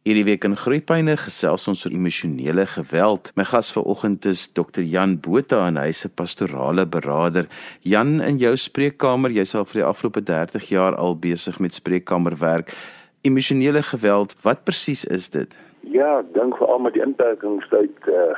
Hierdie 0.00 0.24
week 0.24 0.46
in 0.48 0.54
Groepyne 0.56 1.12
gesels 1.20 1.66
ons 1.68 1.82
oor 1.84 1.92
emosionele 1.92 2.62
geweld. 2.72 3.26
My 3.36 3.44
gas 3.44 3.68
vanoggend 3.74 4.24
is 4.24 4.46
Dr. 4.56 4.80
Jan 4.80 5.18
Botha 5.20 5.66
en 5.66 5.76
hy 5.76 5.92
'n 5.92 6.14
pastorale 6.16 6.86
beraader. 6.86 7.44
Jan, 7.84 8.22
in 8.22 8.38
jou 8.38 8.56
spreekkamer, 8.56 9.30
jy's 9.30 9.54
al 9.54 9.66
vir 9.66 9.82
die 9.82 9.84
afgelope 9.84 10.22
30 10.24 10.70
jaar 10.70 10.96
al 10.96 11.16
besig 11.16 11.60
met 11.60 11.74
spreekkamerwerk. 11.74 12.72
Emosionele 13.20 13.82
geweld, 13.82 14.34
wat 14.42 14.64
presies 14.64 15.04
is 15.04 15.28
dit? 15.28 15.58
Ja, 15.84 16.22
dink 16.32 16.56
veral 16.56 16.78
met 16.78 16.94
die 16.94 17.02
inperkingstyd 17.02 17.92
uh 18.08 18.32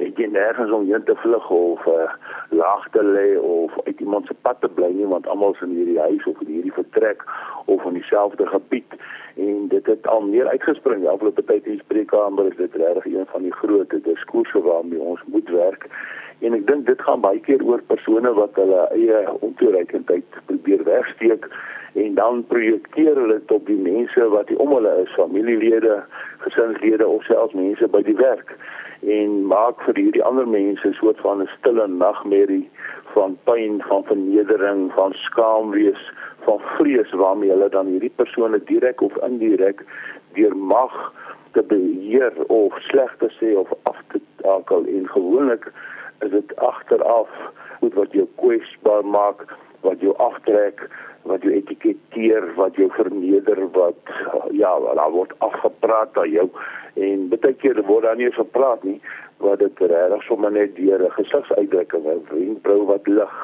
ek 0.00 0.18
jy 0.18 0.28
nergens 0.32 0.72
om 0.72 0.86
heen 0.88 1.04
te 1.04 1.16
vlug 1.22 1.50
of 1.50 1.86
uh 1.86 2.10
laag 2.50 2.88
te 2.94 3.02
lê 3.04 3.38
of 3.38 3.76
uit 3.84 4.00
iemand 4.00 4.26
se 4.26 4.34
pad 4.42 4.60
te 4.60 4.68
bly 4.68 4.90
nie 4.96 5.06
want 5.06 5.26
almal 5.26 5.54
is 5.54 5.62
in 5.66 5.76
hierdie 5.76 6.00
huis 6.00 6.26
of 6.26 6.40
in 6.40 6.52
hierdie 6.54 6.76
vertrek 6.76 7.24
of 7.66 7.84
in 7.84 7.98
dieselfde 7.98 8.46
gebied 8.46 8.96
en 9.36 9.68
dit 9.68 9.86
het 9.86 10.06
al 10.06 10.20
meer 10.20 10.48
uitgespring. 10.48 11.02
Ja, 11.02 11.10
afgelope 11.10 11.44
tyd 11.44 11.66
in 11.66 11.78
die 11.78 11.84
spreekkamer 11.84 12.50
is 12.50 12.56
dit 12.56 12.74
regtig 12.74 13.06
een 13.12 13.28
van 13.32 13.42
die 13.42 13.54
groot 13.62 13.94
diskurse 14.04 14.62
waarmee 14.62 15.00
ons 15.00 15.22
moet 15.26 15.48
werk. 15.48 15.86
En 16.40 16.54
ek 16.56 16.66
dink 16.66 16.86
dit 16.86 17.02
gaan 17.04 17.20
baie 17.20 17.40
keer 17.44 17.62
oor 17.64 17.82
persone 17.92 18.32
wat 18.32 18.56
hulle 18.56 18.86
eie 18.96 19.24
ontoereikendheid 19.44 20.40
probeer 20.48 20.84
wegsteek 20.86 21.48
en 22.00 22.14
dan 22.14 22.44
projekteer 22.48 23.18
hulle 23.18 23.40
dit 23.40 23.52
op 23.52 23.66
die 23.66 23.76
mense 23.76 24.28
wat 24.32 24.52
om 24.56 24.72
hulle 24.72 24.92
is, 25.02 25.12
familielede, 25.18 25.98
gesinslede 26.46 27.06
of 27.06 27.26
selfs 27.28 27.56
mense 27.58 27.88
by 27.92 28.02
die 28.06 28.16
werk. 28.16 28.54
En 29.00 29.44
maak 29.52 29.82
vir 29.88 30.00
hierdie 30.00 30.24
ander 30.24 30.48
mense 30.48 30.88
'n 30.88 30.96
soort 31.00 31.20
van 31.26 31.42
'n 31.42 31.50
stille 31.58 31.86
nagmerrie 31.88 32.68
van 33.12 33.36
pyn, 33.44 33.82
van 33.88 34.04
vernedering, 34.04 34.92
van 34.92 35.12
skaamwees, 35.12 36.02
van 36.46 36.60
vrees 36.76 37.10
waarmee 37.12 37.50
hulle 37.50 37.68
dan 37.68 37.86
hierdie 37.86 38.16
persone 38.16 38.64
direk 38.64 39.00
of 39.00 39.16
indirek 39.28 39.84
deur 40.32 40.56
mag 40.56 41.12
te 41.52 41.62
beheer 41.62 42.32
of 42.46 42.78
sleg 42.78 43.16
te 43.18 43.28
sê 43.40 43.56
of 43.58 43.72
af 43.82 43.98
te 44.12 44.20
takel. 44.36 44.86
En 44.86 45.08
gewoonlik 45.08 45.72
is 46.20 46.30
dit 46.30 46.56
agteraf 46.56 47.28
goed 47.80 47.94
wat 47.94 48.12
jou 48.12 48.26
kwesbaar 48.40 49.04
maak 49.04 49.46
wat 49.86 50.00
jou 50.04 50.16
aftrek 50.16 50.82
wat 51.28 51.44
jou 51.44 51.52
etiketeer 51.52 52.46
wat 52.56 52.76
jou 52.80 52.88
verneder 52.96 53.60
wat 53.76 54.12
ja 54.56 54.72
daar 54.94 55.10
word 55.12 55.32
afgepraat 55.38 56.16
aan 56.18 56.30
jou. 56.30 56.48
En 56.94 57.28
baie 57.32 57.54
keer 57.62 57.82
word 57.88 58.04
daar 58.04 58.16
nie 58.16 58.28
eens 58.28 58.40
gepraat 58.40 58.84
nie 58.84 59.00
wat 59.40 59.60
dit 59.62 59.78
regtig 59.80 60.24
sommer 60.28 60.52
net 60.52 60.76
deur 60.76 61.04
'n 61.04 61.16
gesigsuitdrukking 61.16 62.06
'n 62.06 62.24
wenkbrau 62.30 62.86
wat 62.92 63.06
lig 63.06 63.34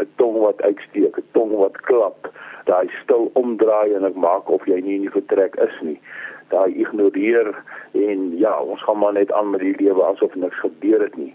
'n 0.00 0.08
tong 0.16 0.38
wat 0.38 0.62
uitsteek 0.62 1.18
'n 1.18 1.26
tong 1.32 1.52
wat 1.56 1.80
klap 1.88 2.30
daai 2.64 2.88
stil 3.02 3.30
omdraai 3.34 3.94
en 3.94 4.04
ek 4.04 4.14
maak 4.14 4.48
of 4.48 4.66
jy 4.66 4.80
nie 4.80 4.94
in 4.94 5.06
die 5.06 5.16
vertrek 5.20 5.56
is 5.56 5.80
nie. 5.80 6.00
Daai 6.48 6.74
ignoreer 6.74 7.54
en 7.92 8.38
ja 8.38 8.60
ons 8.60 8.82
gaan 8.82 8.98
maar 8.98 9.12
net 9.12 9.32
aan 9.32 9.50
met 9.50 9.60
die 9.60 9.76
lewe 9.78 10.04
asof 10.04 10.34
niks 10.34 10.58
gebeur 10.58 11.00
het 11.00 11.16
nie 11.16 11.33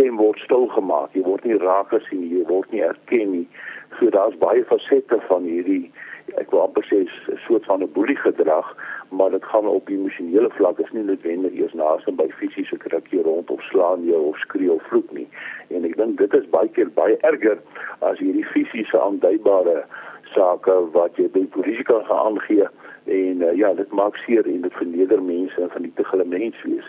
stem 0.00 0.16
word 0.16 0.38
stil 0.44 0.68
gemaak. 0.72 1.12
Jy 1.12 1.22
word 1.26 1.44
nie 1.44 1.58
raak 1.60 1.90
gesien 1.92 2.22
jy 2.32 2.44
word 2.48 2.70
nie 2.72 2.80
erken 2.84 3.34
nie. 3.34 3.46
So 3.98 4.08
daar's 4.14 4.36
baie 4.40 4.62
fasette 4.70 5.18
van 5.28 5.44
hierdie 5.44 5.90
ek 6.38 6.52
wil 6.54 6.62
amper 6.62 6.86
sê 6.86 7.02
'n 7.04 7.38
soort 7.46 7.64
van 7.66 7.82
'n 7.82 7.92
boelie 7.92 8.16
gedrag 8.16 8.68
maar 9.10 9.30
dit 9.30 9.44
gaan 9.44 9.66
op 9.66 9.88
emosionele 9.88 10.50
vlak. 10.50 10.78
Is 10.78 10.92
nie 10.92 11.02
noodwendig 11.02 11.52
eers 11.52 11.74
naaste 11.74 12.12
by 12.12 12.28
fisiese 12.38 12.76
krukkie 12.76 13.22
rond 13.22 13.50
of 13.50 13.62
slaan 13.62 14.04
jou 14.04 14.22
of 14.30 14.38
skree 14.38 14.72
of 14.72 14.82
vloek 14.82 15.10
nie. 15.12 15.28
En 15.68 15.84
ek 15.84 15.96
dink 15.96 16.18
dit 16.18 16.34
is 16.34 16.48
baie 16.48 16.68
keer 16.68 16.90
baie 16.94 17.16
erger 17.16 17.58
as 17.98 18.18
hierdie 18.18 18.46
fisiese 18.46 19.00
aanduibare 19.00 19.84
sake 20.34 20.74
wat 20.92 21.16
jy 21.16 21.28
by 21.28 21.44
polisie 21.44 21.84
kan 21.84 22.04
aangee. 22.08 22.68
En 23.04 23.42
uh, 23.42 23.56
ja 23.56 23.74
dit 23.74 23.92
maak 23.92 24.16
seer 24.16 24.46
en 24.46 24.60
dit 24.60 24.72
verneder 24.72 25.22
mense 25.22 25.60
en 25.60 25.70
van 25.70 25.82
die 25.82 25.92
te 25.94 26.04
hulle 26.10 26.24
menswees 26.24 26.88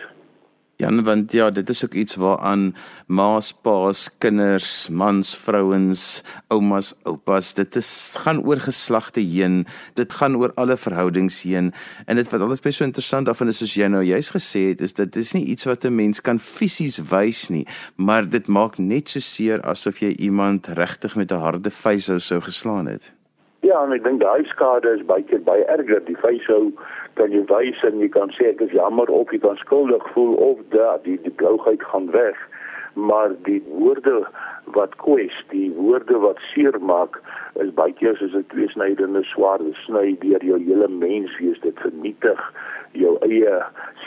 Ja, 0.82 0.90
want 1.02 1.32
ja, 1.32 1.50
dit 1.50 1.68
is 1.68 1.84
ook 1.84 1.94
iets 1.94 2.16
waaraan 2.18 2.74
ma's, 3.06 3.52
pa's, 3.54 4.08
kinders, 4.18 4.88
mans, 4.88 5.36
vrouens, 5.38 6.24
oumas, 6.48 6.88
oupas, 7.06 7.52
dit 7.54 7.76
is 7.78 7.90
gaan 8.18 8.40
oor 8.42 8.58
geslagte 8.58 9.22
heen. 9.22 9.62
Dit 9.94 10.12
gaan 10.18 10.34
oor 10.36 10.50
alle 10.58 10.76
verhoudings 10.76 11.42
heen. 11.46 11.70
En 12.06 12.18
dit 12.18 12.30
wat 12.34 12.42
alles 12.42 12.64
baie 12.66 12.74
so 12.74 12.84
interessant 12.84 13.30
en 13.30 13.54
is 13.54 13.62
soos 13.62 13.78
jy 13.78 13.86
nou 13.94 14.02
juist 14.02 14.34
gesê 14.34 14.64
het, 14.72 14.82
is 14.82 14.98
dit 14.98 15.22
is 15.22 15.32
nie 15.38 15.46
iets 15.54 15.70
wat 15.70 15.86
'n 15.86 15.94
mens 15.94 16.20
kan 16.20 16.42
fisies 16.42 16.98
wys 17.14 17.48
nie, 17.48 17.66
maar 17.96 18.26
dit 18.28 18.46
maak 18.48 18.78
net 18.78 19.08
so 19.08 19.20
seer 19.20 19.62
asof 19.62 20.02
jy 20.02 20.16
iemand 20.18 20.66
regtig 20.66 21.14
met 21.14 21.30
'n 21.30 21.38
harde 21.46 21.70
vuishou 21.70 22.18
sou 22.18 22.40
geslaan 22.40 22.86
het. 22.86 23.12
Ja, 23.62 23.84
en 23.84 23.92
ek 23.92 24.02
dink 24.02 24.20
daai 24.20 24.42
skade 24.50 24.90
is 24.98 25.04
baie 25.06 25.38
baie 25.46 25.64
erger. 25.64 26.00
Die 26.04 26.16
vuishou 26.16 26.72
kan 27.14 27.32
jy 27.32 27.42
wys 27.50 27.82
en 27.88 28.00
jy 28.00 28.08
kan 28.08 28.32
sê 28.36 28.52
ek 28.52 28.60
is 28.66 28.74
jammer 28.76 29.10
of 29.10 29.32
jy 29.32 29.40
kan 29.42 29.56
skuldig 29.60 30.04
voel 30.14 30.34
of 30.50 30.58
dat 30.74 31.04
die 31.04 31.18
die 31.26 31.34
blougheid 31.42 31.82
gaan 31.92 32.10
weg. 32.14 32.38
Maar 32.94 33.32
die 33.48 33.62
woorde 33.68 34.26
wat 34.76 34.96
kwes 35.00 35.36
die 35.50 35.70
woorde 35.76 36.18
wat 36.24 36.40
seer 36.52 36.76
maak 36.80 37.18
is 37.64 37.72
baie 37.78 37.92
keer 38.00 38.16
soos 38.16 38.34
'n 38.34 38.44
tweesnydende 38.54 39.24
swaard 39.32 39.64
sny 39.84 40.16
deur 40.24 40.44
jou 40.44 40.58
hele 40.58 40.88
menswees 40.88 41.60
dit 41.60 41.78
vernietig 41.84 42.40
jou 42.92 43.16
eie 43.28 43.62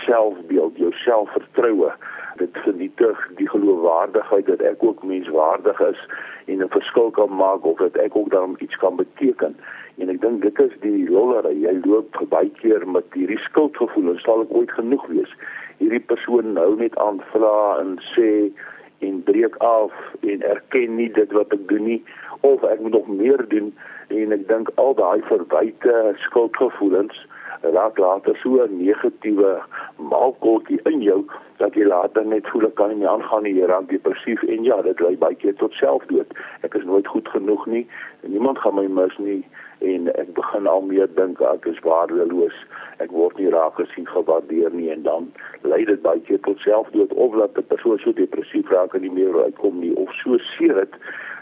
selfbeeld 0.06 0.78
jou 0.78 0.92
selfvertroue. 0.92 1.92
Dit 2.38 2.58
vernietig 2.66 3.18
die 3.38 3.50
geloofwaardigheid 3.50 4.46
dat 4.46 4.62
ek 4.62 4.84
ook 4.84 5.04
menswaardig 5.04 5.80
is 5.80 6.02
en 6.46 6.62
'n 6.64 6.70
verskil 6.70 7.12
kan 7.12 7.36
maak 7.36 7.66
of 7.66 7.78
dat 7.78 7.96
ek 7.96 8.16
ook 8.16 8.30
daarom 8.30 8.56
iets 8.60 8.76
kan 8.76 8.96
beteken 8.96 9.56
en 9.98 10.12
ek 10.12 10.22
dink 10.22 10.42
dit 10.44 10.60
is 10.60 10.74
die 10.84 11.08
lollere 11.10 11.52
jy 11.56 11.74
loop 11.86 12.18
baie 12.32 12.52
keer 12.60 12.84
met 12.88 13.06
hierdie 13.16 13.40
skuldgevoel 13.48 14.14
en 14.14 14.22
sal 14.24 14.44
ek 14.46 14.54
ooit 14.60 14.72
genoeg 14.78 15.06
wees? 15.12 15.32
Hierdie 15.80 16.04
persoon 16.12 16.56
nou 16.58 16.72
net 16.80 16.98
aan 17.04 17.22
vra 17.32 17.80
en 17.82 17.96
sê 18.14 18.30
en 19.06 19.22
breek 19.28 19.56
af 19.64 19.96
en 20.22 20.44
erken 20.52 20.96
nie 21.00 21.10
dit 21.16 21.32
wat 21.38 21.54
ek 21.56 21.68
doen 21.72 21.88
nie 21.92 22.02
of 22.48 22.64
ek 22.68 22.82
moet 22.84 22.98
nog 22.98 23.08
meer 23.08 23.42
doen. 23.52 23.72
En 24.14 24.36
ek 24.36 24.48
dink 24.52 24.70
al 24.82 24.94
daai 25.00 25.24
verwyte 25.30 25.96
skuldgevoelens 26.28 27.18
raak 27.62 27.98
later 27.98 28.38
so 28.44 28.62
'n 28.64 28.78
negatiewe 28.84 29.52
maalkoekie 30.12 30.80
in 30.92 31.02
jou 31.02 31.26
dat 31.58 31.74
jy 31.74 31.86
later 31.88 32.26
net 32.26 32.48
voel 32.52 32.68
ek 32.68 32.76
kan 32.76 32.92
nie 32.92 33.08
aangaan 33.08 33.44
nie, 33.44 33.56
jy 33.56 33.70
raak 33.72 33.88
depressief 33.90 34.44
en 34.44 34.64
ja, 34.64 34.82
dit 34.82 35.00
lei 35.00 35.16
baie 35.18 35.36
keer 35.36 35.56
tot 35.56 35.74
selfdood. 35.80 36.34
Ek 36.68 36.76
is 36.76 36.84
nooit 36.84 37.08
goed 37.08 37.30
genoeg 37.32 37.66
nie 37.72 37.86
niemand 38.28 38.60
gaan 38.60 38.76
my 38.76 38.88
mis 38.88 39.18
nie 39.18 39.44
en 39.80 40.08
ek 40.16 40.32
begin 40.38 40.68
al 40.68 40.82
meer 40.82 41.10
dink 41.18 41.42
ek 41.42 41.68
is 41.70 41.82
waardeloos. 41.86 42.56
Ek 43.04 43.12
word 43.14 43.38
nie 43.40 43.52
raak 43.54 43.78
gesien 43.80 44.08
gewaardeer 44.10 44.74
nie 44.74 44.90
en 44.94 45.04
dan 45.08 45.28
lei 45.68 45.84
dit 45.86 46.02
baie 46.06 46.22
keer 46.28 46.42
tot 46.48 46.62
selfdood 46.64 47.14
of 47.14 47.38
dat 47.38 47.58
'n 47.58 47.68
persoon 47.74 48.00
so 48.00 48.14
depressief 48.14 48.72
raak 48.72 48.96
en 48.96 49.02
nie 49.02 49.16
meer 49.20 49.44
uitkom 49.44 49.80
nie 49.80 49.94
of 49.96 50.10
so 50.24 50.38
seer 50.38 50.74
dit 50.82 50.96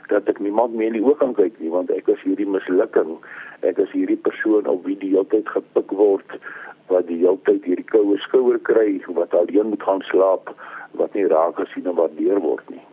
dat 0.09 0.27
ek 0.29 0.39
niemand 0.39 0.75
meer 0.75 0.87
in 0.91 0.99
die 0.99 1.05
oë 1.05 1.17
kan 1.17 1.33
kyk 1.33 1.59
nie 1.59 1.71
want 1.71 1.91
ek 1.91 2.07
is 2.07 2.21
hierdie 2.21 2.49
mislukking. 2.49 3.17
Ek 3.61 3.77
is 3.77 3.91
hierdie 3.91 4.19
persoon 4.19 4.67
op 4.67 4.85
wie 4.85 4.97
die 4.97 5.15
hele 5.15 5.27
tyd 5.27 5.47
gepik 5.47 5.91
word 5.91 6.39
wat 6.93 7.09
die 7.09 7.19
hele 7.23 7.39
tyd 7.49 7.65
hierdie 7.67 7.89
koue 7.91 8.17
skouer 8.25 8.61
kry 8.69 9.01
wat 9.19 9.35
alleen 9.41 9.73
moet 9.73 9.85
gaan 9.89 10.03
slaap 10.09 10.53
wat 11.01 11.13
nie 11.17 11.27
raak 11.35 11.57
gesien 11.61 11.89
en 11.89 11.97
waardeer 11.99 12.41
word 12.43 12.69
nie. 12.69 12.83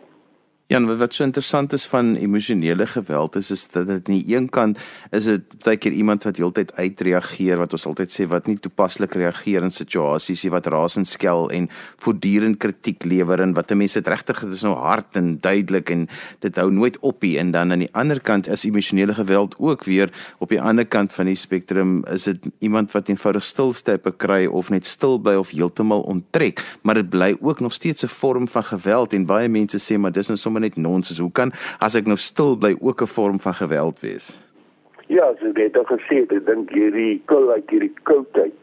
Ja, 0.71 0.79
wat 0.87 1.15
so 1.15 1.25
interessant 1.25 1.73
is 1.73 1.85
van 1.91 2.13
emosionele 2.15 2.87
geweld 2.87 3.35
is 3.37 3.51
is 3.51 3.65
dat 3.69 3.89
dit 3.89 4.09
aan 4.09 4.15
die 4.15 4.37
een 4.37 4.49
kant 4.49 4.79
is 5.11 5.25
dit 5.27 5.43
baie 5.65 5.77
keer 5.77 5.93
iemand 5.93 6.23
wat 6.23 6.37
heeltyd 6.39 6.71
uitreageer 6.77 7.59
wat 7.59 7.73
ons 7.75 7.87
altyd 7.91 8.13
sê 8.15 8.27
wat 8.31 8.47
nie 8.47 8.55
toepaslik 8.55 9.17
reageer 9.19 9.67
in 9.67 9.75
situasies 9.75 10.45
nie 10.47 10.53
wat 10.55 10.69
rasend 10.71 11.11
skel 11.11 11.51
en 11.51 11.67
voortdurend 12.05 12.61
kritiek 12.63 13.03
lewer 13.03 13.43
en 13.43 13.55
wat 13.57 13.75
mense 13.75 13.99
dit 13.99 14.11
regtig 14.15 14.45
dit 14.45 14.53
is 14.55 14.63
nou 14.63 14.77
hard 14.79 15.19
en 15.19 15.33
duidelik 15.43 15.91
en 15.91 16.05
dit 16.47 16.63
hou 16.63 16.69
nooit 16.71 17.01
op 17.01 17.19
nie. 17.27 17.33
En 17.43 17.51
dan 17.51 17.75
aan 17.75 17.83
die 17.83 17.91
ander 17.91 18.23
kant 18.23 18.47
is 18.47 18.63
emosionele 18.65 19.19
geweld 19.19 19.59
ook 19.59 19.85
weer 19.91 20.15
op 20.39 20.55
die 20.55 20.63
ander 20.63 20.87
kant 20.87 21.11
van 21.13 21.27
die 21.27 21.35
spektrum 21.35 22.05
is 22.15 22.29
dit 22.31 22.47
iemand 22.61 22.95
wat 22.95 23.11
eenvoudig 23.11 23.43
stilsteppe 23.43 24.15
kry 24.15 24.47
of 24.47 24.71
net 24.71 24.87
stil 24.87 25.19
bly 25.19 25.35
of 25.35 25.51
heeltemal 25.51 26.07
onttrek 26.07 26.63
maar 26.87 27.03
dit 27.03 27.11
bly 27.11 27.35
ook 27.41 27.59
nog 27.59 27.75
steeds 27.75 28.07
'n 28.07 28.15
vorm 28.23 28.49
van 28.49 28.65
geweld 28.65 29.13
en 29.13 29.27
baie 29.27 29.49
mense 29.49 29.79
sê 29.83 29.99
maar 29.99 30.13
dis 30.13 30.29
nou 30.29 30.39
sommer 30.39 30.60
sommer 30.61 30.69
net 30.69 30.77
nonsens. 30.77 31.19
Hoe 31.19 31.33
kan 31.33 31.53
as 31.81 31.97
ek 31.97 32.07
nou 32.07 32.17
stil 32.17 32.57
bly 32.57 32.77
ook 32.81 33.03
'n 33.03 33.07
vorm 33.07 33.41
van 33.41 33.55
geweld 33.55 34.01
wees? 34.01 34.39
Ja, 35.09 35.33
so 35.41 35.53
dit 35.53 35.75
het 35.75 35.87
gesê, 35.87 36.23
ek 36.23 36.47
dink 36.47 36.71
hierdie 36.71 37.21
koud, 37.27 37.71
hierdie 37.71 37.93
koudheid, 38.05 38.63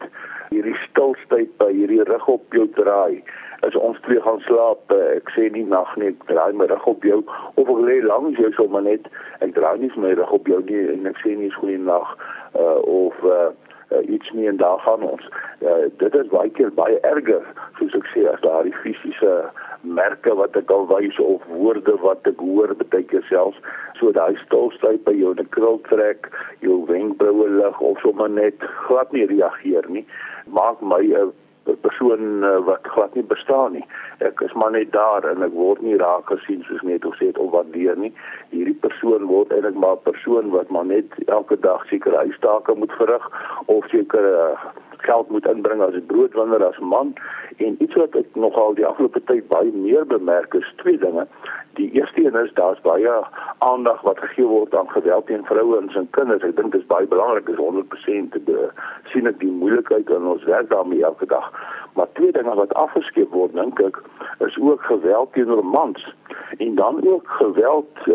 hierdie 0.50 0.76
stilstyt 0.88 1.58
by 1.58 1.72
hierdie 1.72 2.02
rug 2.04 2.26
op 2.26 2.44
jou 2.52 2.66
draai. 2.74 3.22
As 3.60 3.74
ons 3.74 3.98
twee 4.00 4.20
gaan 4.20 4.40
slaap, 4.40 4.90
ek 4.90 5.28
sê 5.34 5.50
nie 5.50 5.64
nag 5.64 5.96
nie, 5.96 6.08
ek 6.08 6.26
draai 6.26 6.52
my 6.54 6.66
rug 6.66 6.86
op 6.86 7.02
jou 7.04 7.24
of 7.54 7.68
ek 7.68 7.80
lê 7.84 8.00
langs 8.02 8.38
jou 8.38 8.52
sommer 8.52 8.82
net, 8.82 9.06
ek 9.40 9.52
draai 9.54 9.78
nie 9.78 9.90
my 9.96 10.14
rug 10.14 10.32
op 10.32 10.46
jou 10.46 10.62
nie 10.64 10.88
en 10.92 11.06
ek 11.06 11.18
sê 11.18 11.36
nie 11.36 11.50
goeie 11.50 11.78
nag 11.78 12.16
uh, 12.54 12.80
of 12.86 13.14
uh, 13.24 13.50
uh, 13.90 14.08
iets 14.08 14.30
nie 14.30 14.48
en 14.48 14.56
daar 14.56 14.78
gaan 14.78 15.02
ons. 15.02 15.28
Uh, 15.60 15.90
dit 15.98 16.14
is 16.14 16.28
baie 16.28 16.50
keer 16.50 16.72
baie 16.72 17.00
erger 17.00 17.44
soos 17.78 17.94
ek 17.94 18.06
sê 18.14 18.24
as 18.32 18.40
daai 18.40 18.72
fisiese 18.82 19.50
merke 19.82 20.34
wat 20.34 20.56
ek 20.56 20.70
al 20.70 20.86
wys 20.90 21.18
of 21.22 21.42
woorde 21.46 21.96
wat 22.02 22.26
ek 22.26 22.40
hoor 22.42 22.74
baie 22.78 23.04
keer 23.10 23.24
selfs 23.28 23.58
so 23.98 24.12
daai 24.12 24.36
stilstyp 24.44 25.04
by 25.04 25.14
jou 25.14 25.34
'n 25.34 25.48
krul 25.54 25.78
trek, 25.88 26.30
jou 26.60 26.86
wenkbroue 26.86 27.48
lig 27.58 27.80
of 27.80 27.98
sommer 28.00 28.28
net 28.28 28.58
glad 28.86 29.12
nie 29.12 29.26
reageer 29.26 29.86
nie, 29.88 30.06
maak 30.46 30.80
my 30.82 31.02
'n 31.02 31.32
persoon 31.76 32.44
uh, 32.44 32.58
wat 32.64 32.86
glad 32.86 33.14
nie 33.14 33.22
bestaan 33.22 33.72
nie. 33.72 33.84
Ek 34.18 34.40
is 34.40 34.52
maar 34.52 34.70
net 34.70 34.92
daar 34.92 35.24
en 35.30 35.42
ek 35.42 35.52
word 35.52 35.82
nie 35.82 35.96
raak 35.96 36.26
gesien 36.26 36.64
soos 36.64 36.82
net 36.82 37.04
of 37.04 37.14
sê 37.16 37.28
dit 37.30 37.38
of 37.38 37.50
wat 37.52 37.68
weer 37.70 37.96
nie. 37.96 38.12
Hierdie 38.50 38.78
persoon 38.86 39.28
word 39.28 39.52
eintlik 39.52 39.74
maar 39.74 39.96
'n 39.96 40.06
persoon 40.10 40.50
wat 40.50 40.70
maar 40.70 40.86
net 40.86 41.12
elke 41.26 41.60
dag 41.60 41.84
seker 41.88 42.16
huistake 42.16 42.74
moet 42.74 42.92
verrig 42.92 43.30
of 43.66 43.84
seker 43.88 44.24
uh, 44.32 44.56
geld 45.02 45.30
moet 45.30 45.46
inbring 45.46 45.82
as 45.82 45.94
'n 45.94 46.06
broodwinner 46.06 46.64
as 46.64 46.78
man 46.78 47.14
en 47.56 47.76
iets 47.78 47.94
wat 47.94 48.14
ek 48.14 48.26
nogal 48.34 48.74
die 48.74 48.86
afgelope 48.86 49.22
tyd 49.24 49.48
baie 49.48 49.72
meer 49.72 50.06
bemerk 50.06 50.54
is 50.54 50.72
twee 50.76 50.98
dinge. 50.98 51.26
Die 51.74 51.90
eerste 51.92 52.24
een 52.24 52.34
is 52.44 52.52
daar's 52.54 52.80
baie 52.80 53.10
aandag 53.58 54.00
wat 54.00 54.18
gegee 54.18 54.46
word 54.46 54.74
aan 54.74 54.90
geweld 54.90 55.26
teen 55.26 55.44
vrouens 55.44 55.94
en 55.94 56.10
kinders. 56.10 56.42
Ek 56.42 56.56
dink 56.56 56.72
dit 56.72 56.80
is 56.80 56.86
baie 56.86 57.06
belangrik, 57.06 57.46
dis 57.46 57.56
100% 57.56 58.32
te 58.32 58.70
sien 59.12 59.26
ek 59.26 59.38
die 59.38 59.50
moeilikheid 59.50 60.10
in 60.10 60.26
ons 60.26 60.44
werk 60.44 60.70
daarmee 60.70 61.04
elke 61.04 61.26
dag. 61.26 61.52
Maar 61.94 62.06
twee 62.12 62.32
dinge 62.32 62.54
wat 62.54 62.74
afgeskeep 62.74 63.30
word 63.30 63.54
dink 63.54 63.80
ek 63.80 64.02
is 64.46 64.58
ook 64.58 64.82
geweld 64.82 65.32
teenoor 65.32 65.64
mans 65.64 66.14
en 66.56 66.74
dan 66.74 67.06
ook 67.06 67.28
geweld 67.28 67.88
uh, 68.06 68.14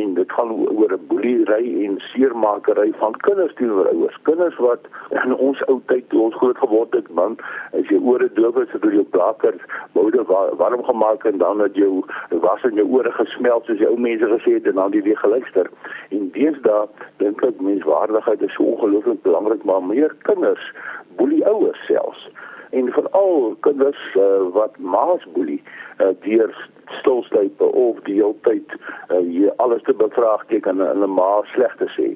en 0.00 0.14
dit 0.14 0.32
gaan 0.32 0.50
oor 0.52 0.92
'n 0.92 1.06
boelery 1.06 1.84
en 1.84 1.94
seermakery 1.98 2.92
van 2.96 3.12
kinders 3.16 3.54
teenoor 3.54 3.88
ouers. 3.88 4.18
Kinders 4.22 4.56
wat 4.56 4.80
in 5.24 5.36
ons 5.36 5.64
ou 5.66 5.80
tyd 5.86 6.08
toe 6.08 6.20
ons 6.20 6.34
groot 6.34 6.58
geword 6.58 6.92
het, 6.94 7.08
man, 7.08 7.36
as 7.72 7.88
jy 7.88 7.98
ore 8.02 8.30
doof 8.32 8.56
is, 8.56 8.72
het 8.72 8.82
jy 8.82 8.90
jou 8.90 9.04
blaker 9.04 9.54
boude 9.92 10.22
warm 10.56 10.84
gemaak 10.84 11.24
en 11.24 11.38
dan 11.38 11.60
het 11.60 11.74
jou 11.74 12.04
was 12.28 12.62
in 12.62 12.74
jou 12.74 12.88
ore 12.88 13.10
gesmelt 13.10 13.64
soos 13.64 13.78
die 13.78 13.88
ou 13.88 13.98
mense 13.98 14.26
gesê 14.26 14.52
het 14.52 14.66
en 14.66 14.74
dan 14.74 14.90
die 14.90 15.02
weer 15.02 15.18
geluister. 15.18 15.70
En 16.08 16.30
deesdae 16.30 16.88
dink 17.16 17.42
ek 17.42 17.60
menswaardigheid 17.60 18.42
is 18.42 18.54
so 18.54 18.62
ongelooflik 18.62 19.22
belangrik, 19.22 19.64
maar 19.64 19.82
meer 19.82 20.14
kinders 20.22 20.72
boelie 21.16 21.46
ouers 21.46 21.86
selfs 21.86 22.28
en 22.74 22.92
veral 22.92 23.56
kinders 23.60 24.02
uh, 24.18 24.22
wat 24.52 24.78
maas 24.78 25.22
boelie 25.34 25.62
uh, 26.00 26.12
deur 26.26 26.54
stilstype 26.98 27.64
of 27.64 28.00
die 28.08 28.14
hele 28.14 28.34
tyd 28.46 28.74
uh, 28.76 29.18
hier 29.18 29.52
alles 29.56 29.82
te 29.82 29.94
bevraagteken 29.94 30.80
en 30.80 30.86
hulle 30.86 31.06
ma 31.06 31.28
sleg 31.54 31.76
te 31.80 31.88
sê 31.96 32.08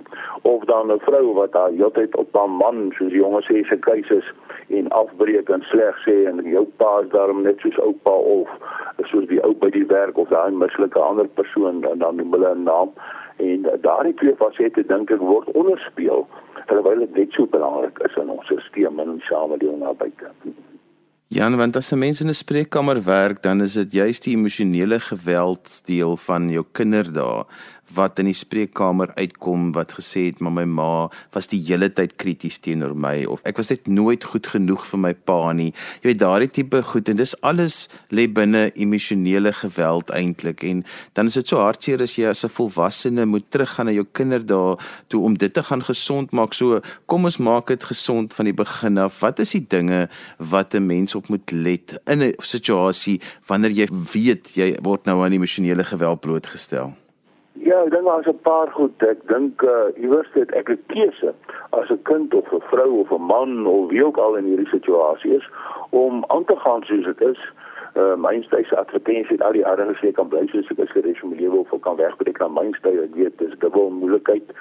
of 0.42 0.64
dan 0.70 0.92
'n 0.92 1.00
vrou 1.06 1.34
wat 1.40 1.52
haar 1.52 1.70
hele 1.70 1.90
tyd 1.98 2.16
op 2.16 2.34
haar 2.36 2.50
man 2.50 2.92
soos 2.98 3.12
die 3.12 3.22
jonges 3.22 3.48
sê 3.50 3.64
se 3.68 3.78
keises 3.88 4.32
en 4.68 4.88
afbreek 4.88 5.48
en 5.48 5.62
sleg 5.70 5.96
sê 6.06 6.16
en 6.30 6.42
jou 6.44 6.66
pa 6.76 6.98
is 7.04 7.08
daarom 7.08 7.42
net 7.42 7.60
soos 7.60 7.78
oupa 7.78 8.16
of 8.36 8.48
soos 9.10 9.26
die 9.26 9.42
ou 9.44 9.54
by 9.54 9.70
die 9.70 9.86
werk 9.86 10.18
of 10.18 10.28
daai 10.28 10.50
mislike 10.50 10.98
ander 10.98 11.28
persoon 11.40 11.84
en 11.84 11.98
dan 11.98 12.16
noem 12.16 12.32
hulle 12.32 12.54
'n 12.54 12.62
naam 12.62 12.90
en 13.36 13.66
daardie 13.80 14.14
twee 14.14 14.36
fasette 14.36 14.86
dink 14.86 15.10
ek 15.10 15.20
word 15.20 15.48
onderspeel 15.52 16.26
terwyl 16.66 16.98
dit 16.98 17.14
net 17.14 17.32
so 17.32 17.46
belangrik 17.46 17.98
is 18.08 18.16
in 18.16 18.30
ons 18.30 18.44
stelsel 18.46 18.98
en 18.98 19.14
ons 19.14 19.30
samelewing 19.30 19.78
na 19.78 19.92
buite. 19.92 20.34
Jan, 21.28 21.56
want 21.60 21.76
as 21.76 21.92
'n 21.92 21.98
mens 21.98 22.20
in 22.22 22.28
'n 22.28 22.34
spreekkamer 22.34 23.04
werk, 23.04 23.42
dan 23.42 23.60
is 23.60 23.72
dit 23.72 23.92
juist 23.92 24.24
die 24.24 24.36
emosionele 24.36 25.00
geweld 25.00 25.82
deel 25.84 26.16
van 26.16 26.50
jou 26.50 26.64
kinderdae 26.72 27.44
wat 27.94 28.18
in 28.18 28.28
die 28.28 28.36
spreekkamer 28.36 29.12
uitkom 29.16 29.72
wat 29.76 29.94
gesê 29.98 30.28
het 30.28 30.40
maar 30.40 30.52
my 30.52 30.64
ma 30.64 31.08
was 31.34 31.48
die 31.52 31.60
hele 31.68 31.88
tyd 31.88 32.16
krities 32.20 32.58
teenoor 32.64 32.94
my 32.94 33.24
of 33.24 33.42
ek 33.48 33.60
was 33.60 33.70
net 33.72 33.88
nooit 33.88 34.24
goed 34.24 34.46
genoeg 34.46 34.84
vir 34.90 35.02
my 35.02 35.12
pa 35.14 35.52
nie. 35.56 35.70
Jy 36.02 36.10
weet 36.10 36.20
daardie 36.22 36.50
tipe 36.60 36.82
goed 36.90 37.08
en 37.08 37.20
dis 37.20 37.34
alles 37.46 37.88
lê 38.14 38.26
binne 38.28 38.68
emosionele 38.74 39.52
geweld 39.62 40.12
eintlik 40.14 40.64
en 40.68 40.84
dan 41.18 41.32
is 41.32 41.38
dit 41.40 41.48
so 41.48 41.62
hartseer 41.62 42.02
as 42.04 42.16
jy 42.18 42.28
as 42.28 42.44
'n 42.44 42.52
volwassene 42.52 43.26
moet 43.26 43.50
teruggaan 43.50 43.86
na 43.86 43.92
jou 43.92 44.06
kinderdae 44.12 44.76
toe 45.08 45.22
om 45.24 45.34
dit 45.34 45.52
te 45.52 45.62
gaan 45.62 45.82
gesond 45.82 46.32
maak. 46.32 46.52
So 46.52 46.80
kom 47.06 47.24
ons 47.24 47.38
maak 47.38 47.66
dit 47.68 47.84
gesond 47.84 48.34
van 48.34 48.44
die 48.44 48.54
begin 48.54 48.98
af. 48.98 49.20
Wat 49.20 49.38
is 49.38 49.52
die 49.52 49.66
dinge 49.68 50.08
wat 50.38 50.74
'n 50.74 50.86
mens 50.86 51.14
op 51.14 51.28
moet 51.28 51.50
let 51.52 51.98
in 52.06 52.22
'n 52.22 52.34
situasie 52.38 53.20
wanneer 53.46 53.70
jy 53.70 53.88
weet 54.12 54.56
jy 54.56 54.76
word 54.82 55.06
nou 55.06 55.24
aan 55.24 55.32
emosionele 55.32 55.84
geweld 55.84 56.20
blootgestel? 56.20 57.07
Ja, 57.68 57.82
ek 57.84 57.90
dink 57.92 58.06
daar's 58.08 58.28
'n 58.30 58.38
paar 58.48 58.70
goed. 58.72 59.02
Ek 59.04 59.20
dink 59.28 59.62
uh 59.62 59.92
iewers 60.00 60.28
het 60.32 60.50
ek 60.56 60.70
'n 60.72 60.82
keuse 60.92 61.34
as 61.78 61.90
'n 61.90 62.02
kind 62.10 62.34
of 62.34 62.52
'n 62.52 62.62
vrou 62.70 63.00
of 63.00 63.10
'n 63.12 63.26
man 63.32 63.66
of 63.66 63.90
wie 63.90 64.04
ook 64.04 64.16
al 64.16 64.36
in 64.36 64.44
hierdie 64.44 64.72
situasie 64.72 65.36
is 65.36 65.48
om 65.90 66.24
aan 66.28 66.44
te 66.44 66.56
gaan 66.56 66.82
soos 66.82 67.04
dit 67.04 67.20
is. 67.20 67.40
Uh 67.98 68.14
mynstyse 68.14 68.76
advertensie 68.78 69.34
het 69.34 69.42
al 69.42 69.56
die 69.56 69.64
jare 69.64 69.86
gesê 69.88 70.12
kan 70.14 70.28
bly 70.30 70.44
soos 70.52 70.68
ek 70.70 70.82
is 70.86 70.92
vir 70.94 71.30
my 71.30 71.36
lewe 71.40 71.62
of 71.64 71.72
kan 71.82 71.96
wegbreek 71.98 72.38
na 72.38 72.46
mynstyse. 72.48 73.06
Ek 73.08 73.16
weet 73.18 73.38
dis 73.42 73.56
dubbel 73.64 73.90
moeilikheid. 73.90 74.52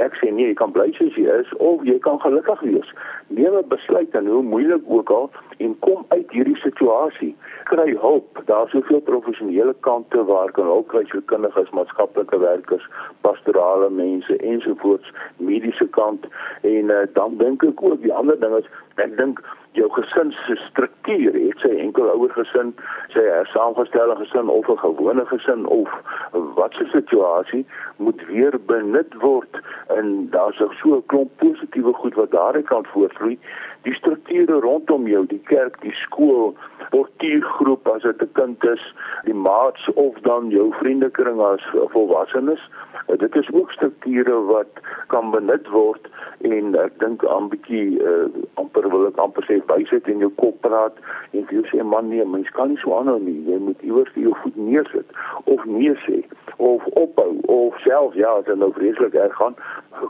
Ek 0.00 0.16
sê 0.16 0.30
nee, 0.32 0.46
jy 0.48 0.54
kan 0.56 0.72
bly 0.72 0.86
soos 0.96 1.18
jy 1.20 1.34
is 1.42 1.52
of 1.58 1.84
jy 1.84 1.98
kan 2.06 2.16
gelukkig 2.24 2.62
wees. 2.68 2.94
Neem 3.28 3.58
'n 3.58 3.68
besluit 3.68 4.14
en 4.14 4.30
hoe 4.32 4.42
moeilik 4.42 4.88
ook 4.88 5.10
al 5.10 5.30
en 5.58 5.76
kom 5.84 6.06
uit 6.08 6.30
hierdie 6.30 6.56
situasie 6.62 7.34
kry 7.68 7.96
hulp. 8.00 8.40
Daar's 8.46 8.70
soveel 8.70 9.00
professionele 9.00 9.74
kante 9.80 10.24
waar 10.24 10.50
kan 10.52 10.64
hulp 10.64 10.88
kry 10.88 11.04
vir 11.12 11.22
kundiges, 11.32 11.70
maatskaplike 11.70 12.38
werkers, 12.38 12.88
pastorale 13.20 13.90
mense 13.90 14.36
ensovoorts, 14.36 15.12
mediese 15.36 15.88
kant 15.98 16.26
en 16.62 16.90
uh, 16.90 17.04
dan 17.12 17.36
dink 17.36 17.62
ek 17.62 17.82
ook 17.82 18.02
die 18.02 18.14
ander 18.14 18.40
ding 18.40 18.56
is 18.56 18.68
ek 18.96 19.16
dink 19.20 19.42
jou 19.76 19.88
gesin 19.92 20.32
se 20.46 20.56
struktuur, 20.56 21.32
het 21.34 21.62
sy 21.64 21.72
enkel 21.84 22.08
ouer 22.12 22.32
gesin, 22.34 22.72
sy 23.14 23.24
saamgestelde 23.52 24.16
gesin 24.22 24.48
of 24.48 24.68
'n 24.68 24.78
gewone 24.84 25.24
gesin 25.32 25.66
of 25.66 25.90
wat 26.32 26.72
se 26.78 26.86
situasie 26.92 27.66
moet 27.96 28.26
weer 28.26 28.54
benut 28.66 29.14
word 29.20 29.60
en 29.96 30.28
daar's 30.30 30.60
ook 30.60 30.72
so 30.72 30.96
'n 30.96 31.06
klomp 31.06 31.30
positiewe 31.36 31.92
goed 31.92 32.14
wat 32.14 32.30
daaruit 32.30 32.66
kan 32.66 32.84
voortvloei. 32.92 33.38
Die 33.82 33.94
strukture 33.94 34.60
rondom 34.60 35.06
jou, 35.06 35.26
die 35.26 35.42
kerk, 35.44 35.80
die 35.80 35.94
skool, 35.94 36.56
portuïergroep 36.90 37.88
as 37.88 38.02
dit 38.02 38.22
'n 38.22 38.32
kind 38.32 38.64
is, 38.64 38.94
die 39.24 39.34
maats 39.34 39.88
of 39.94 40.14
dan 40.20 40.48
jou 40.50 40.72
vriendekring 40.80 41.40
as 41.40 41.64
volwassenes. 41.72 42.70
Dit 43.06 43.36
is 43.36 43.52
ook 43.52 43.70
strukture 43.70 44.44
wat 44.44 44.66
kan 45.06 45.30
benut 45.30 45.68
word 45.68 46.08
en 46.38 46.74
ek 46.74 46.98
dink 46.98 47.24
aan 47.24 47.48
bietjie 47.48 48.02
uh, 48.02 48.26
amper 48.60 48.88
wil 48.90 49.06
ek 49.06 49.20
amper 49.22 49.46
sê 49.46 49.60
bysit 49.70 50.08
in 50.10 50.24
jou 50.24 50.30
kop 50.42 50.58
praat 50.66 50.98
en 51.30 51.46
jy 51.54 51.62
sê 51.70 51.86
man 51.86 52.10
nee, 52.10 52.24
mens 52.26 52.50
kan 52.58 52.72
nie 52.72 52.80
so 52.82 52.96
aanhou 52.98 53.18
nie. 53.22 53.38
Jy 53.46 53.60
moet 53.68 53.86
iewers 53.86 54.10
jou 54.18 54.34
voet 54.42 54.58
neersit 54.58 55.14
of 55.44 55.64
nee 55.70 55.94
sê 56.02 56.20
of 56.56 56.84
ophou 56.98 57.30
of 57.52 57.78
self 57.84 58.18
ja, 58.18 58.34
as 58.40 58.48
dit 58.50 58.58
nou 58.58 58.72
vreeslik 58.74 59.14
erg 59.14 59.38
gaan, 59.38 59.54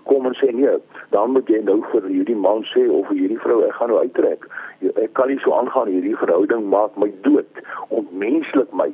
kom 0.08 0.28
en 0.30 0.36
sê 0.40 0.50
nee. 0.56 0.76
Dan 1.12 1.36
moet 1.36 1.52
jy 1.52 1.60
nou 1.68 1.82
vir 1.92 2.08
hierdie 2.10 2.38
man 2.48 2.64
sê 2.72 2.86
of 2.88 3.10
vir 3.12 3.22
hierdie 3.22 3.42
vrou 3.44 3.60
ek 3.68 3.76
gaan 3.76 3.92
nou 3.92 4.00
uittrek. 4.00 4.48
Ek 4.94 5.12
kan 5.18 5.28
nie 5.32 5.40
so 5.44 5.52
aangaan 5.56 5.92
hierdie 5.92 6.16
verhouding 6.16 6.68
maak 6.72 6.96
my 7.00 7.12
dood, 7.28 7.64
ontmenslik 7.92 8.72
my 8.72 8.88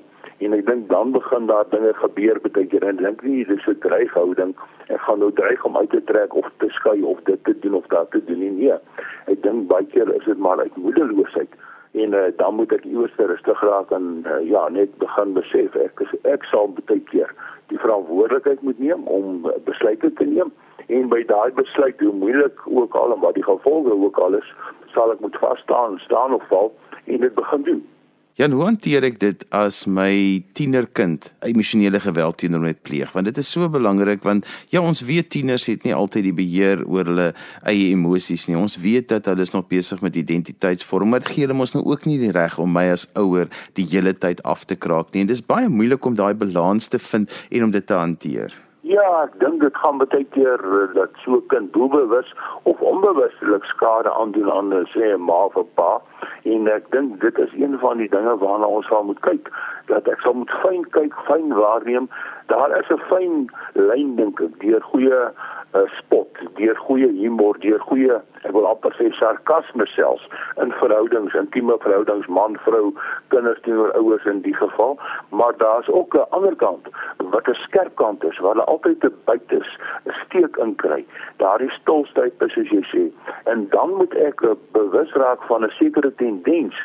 en 0.44 0.54
ek 0.56 0.66
dink 0.66 0.88
dan 0.90 1.12
begin 1.14 1.46
daar 1.46 1.66
dinge 1.70 1.92
gebeur 1.94 2.38
baie 2.44 2.66
keer 2.66 2.84
en 2.88 2.96
dink 3.00 3.22
nie 3.22 3.44
dis 3.46 3.66
'n 3.66 3.78
dreighouding 3.84 4.54
ek 4.88 5.00
gaan 5.06 5.18
nou 5.18 5.30
dreig 5.40 5.64
om 5.64 5.76
uit 5.76 5.90
te 5.90 6.00
trek 6.11 6.34
of 6.34 6.49
te 6.58 6.68
skei 6.78 7.02
of 7.02 7.20
dit 7.30 7.44
te 7.44 7.54
doen 7.58 7.75
of 7.75 7.87
dat 7.87 8.11
te 8.11 8.25
doen 8.25 8.38
nie. 8.38 8.50
Nee 8.50 8.78
ek 9.26 9.42
dink 9.42 9.68
baie 9.68 9.87
keer 9.92 10.14
is 10.14 10.25
dit 10.25 10.38
maar 10.38 10.58
uit 10.58 10.76
moedeloosheid. 10.76 11.52
En 11.92 12.12
uh, 12.12 12.25
dan 12.37 12.54
moet 12.54 12.72
ek 12.72 12.84
iewers 12.84 13.16
rustig 13.16 13.61
raak 13.61 13.90
en 13.90 14.25
uh, 14.26 14.40
ja 14.49 14.68
net 14.68 14.99
begin 14.99 15.32
besef 15.32 15.76
ek 15.76 16.00
is, 16.00 16.12
ek 16.25 16.44
sal 16.44 16.72
baie 16.75 17.00
keer 17.12 17.30
die 17.68 17.78
verantwoordelikheid 17.78 18.62
moet 18.62 18.78
neem 18.78 19.06
om 19.06 19.46
besluite 19.64 20.12
te 20.12 20.25
neem. 20.25 20.52
En 20.88 21.08
by 21.08 21.22
daai 21.25 21.52
besluit 21.52 22.00
hoe 22.00 22.12
moeilik 22.12 22.66
ook 22.66 22.94
al 22.94 23.12
en 23.14 23.20
wat 23.20 23.34
die 23.34 23.44
gevolge 23.44 23.92
ook 23.92 24.18
al 24.18 24.34
is 24.34 24.54
sal 24.94 25.12
ek 25.12 25.20
moet 25.20 25.37
vas 25.44 25.61
staan 25.61 25.99
staan 25.99 26.34
of 26.34 26.49
val 26.49 26.72
en 27.04 27.20
dit 27.20 27.34
begin 27.34 27.62
doen 27.62 27.82
Jan, 28.40 28.54
hoe 28.56 28.62
hanteer 28.64 29.04
ek 29.04 29.18
dit 29.20 29.42
as 29.52 29.82
my 29.84 30.40
tienerkind 30.56 31.26
emosionele 31.44 31.98
geweld 32.00 32.38
teenoor 32.40 32.62
my 32.64 32.72
pleeg? 32.72 33.10
Want 33.12 33.28
dit 33.28 33.40
is 33.42 33.50
so 33.52 33.68
belangrik 33.68 34.24
want 34.24 34.48
ja, 34.72 34.80
ons 34.80 35.02
weet 35.04 35.28
tieners 35.34 35.68
het 35.68 35.84
nie 35.84 35.92
altyd 35.92 36.30
die 36.30 36.34
beheer 36.38 36.80
oor 36.86 37.10
hulle 37.10 37.28
eie 37.68 37.90
emosies 37.90 38.46
nie. 38.48 38.56
Ons 38.56 38.78
weet 38.80 39.10
dat 39.12 39.28
hulle 39.28 39.44
is 39.44 39.52
nog 39.52 39.68
besig 39.68 40.00
met 40.00 40.16
identiteitsvorm, 40.16 41.12
maar 41.12 41.20
dit 41.20 41.34
gee 41.34 41.44
hulle 41.44 41.60
mos 41.60 41.76
nou 41.76 41.84
ook 41.84 42.08
nie 42.08 42.16
die 42.24 42.32
reg 42.32 42.56
om 42.56 42.72
my 42.72 42.88
as 42.94 43.04
ouer 43.20 43.52
die 43.76 43.84
hele 43.92 44.16
tyd 44.16 44.40
af 44.48 44.64
te 44.64 44.80
kraak 44.80 45.12
nie. 45.12 45.26
En 45.26 45.34
dis 45.34 45.44
baie 45.44 45.68
moeilik 45.68 46.08
om 46.08 46.16
daai 46.16 46.32
balans 46.32 46.88
te 46.88 47.02
vind 47.12 47.28
en 47.52 47.68
om 47.68 47.76
dit 47.76 47.84
te 47.84 48.00
hanteer. 48.00 48.56
Ja, 48.92 49.04
ek 49.25 49.38
dink 49.40 49.62
dit 49.62 49.76
gaan 49.80 50.00
baie 50.02 50.25
keer 50.34 50.61
eh, 50.61 50.94
dat 50.96 51.14
so 51.25 51.38
'n 51.38 51.46
kind 51.52 51.72
doelbewus 51.72 52.28
of 52.70 52.80
onbewustelik 52.80 53.64
skade 53.64 54.11
aandoen 54.12 54.50
aan 54.52 54.68
sê 54.92 55.04
'n 55.14 55.25
ma 55.28 55.38
of 55.49 55.56
'n 55.56 55.68
pa. 55.75 55.92
En 56.44 56.68
ek 56.68 56.90
dink 56.90 57.20
dit 57.20 57.38
is 57.38 57.52
een 57.52 57.78
van 57.78 57.96
die 57.96 58.08
dinge 58.08 58.37
waarna 58.38 58.66
ons 58.66 58.88
wel 58.88 59.04
moet 59.04 59.20
kyk, 59.20 59.49
dat 59.87 60.08
ek 60.08 60.20
sal 60.20 60.34
moet 60.34 60.50
fyn 60.62 60.84
kyk, 60.90 61.14
fyn 61.28 61.54
waarneem 61.54 62.08
daar 62.52 62.71
is 62.80 62.90
'n 62.90 63.02
fyn 63.09 63.35
lyn 63.88 64.16
dink 64.16 64.40
ek 64.40 64.54
deur 64.61 64.82
goeie 64.92 65.21
uh, 65.75 65.87
spot, 65.99 66.28
deur 66.61 66.76
goeie 66.76 67.09
humor, 67.21 67.56
deur 67.64 67.80
goeie 67.88 68.21
ek 68.42 68.52
wil 68.56 68.66
amper 68.66 68.94
sê 68.99 69.09
sarkasme 69.16 69.87
selfs 69.94 70.25
in 70.62 70.73
verhoudings, 70.80 71.35
intieme 71.38 71.76
verhoudings, 71.85 72.26
man, 72.38 72.56
vrou, 72.66 72.90
kinders 73.35 73.61
teenoor 73.66 73.92
ouers 73.99 74.26
in 74.32 74.42
die 74.47 74.54
geval, 74.59 74.99
maar 75.30 75.56
daar's 75.62 75.88
ook 75.88 76.16
'n 76.16 76.26
ander 76.38 76.56
kant 76.64 76.88
wat 77.35 77.49
'n 77.49 77.62
skerp 77.66 77.94
kant 78.02 78.25
is 78.25 78.38
waar 78.38 78.54
hulle 78.54 78.71
altyd 78.75 79.00
te 79.00 79.11
buite 79.25 79.56
is, 79.62 79.71
'n 80.06 80.14
steek 80.25 80.56
inkry. 80.56 81.06
Daardie 81.37 81.71
stilstyp 81.71 82.42
is 82.42 82.52
soos 82.52 82.71
jy 82.71 82.82
sê. 82.92 83.04
En 83.44 83.68
dan 83.71 83.94
moet 83.94 84.14
ek 84.14 84.40
uh, 84.40 84.54
bewus 84.73 85.12
raak 85.12 85.42
van 85.42 85.64
'n 85.64 85.71
sekere 85.78 86.14
tendens. 86.14 86.76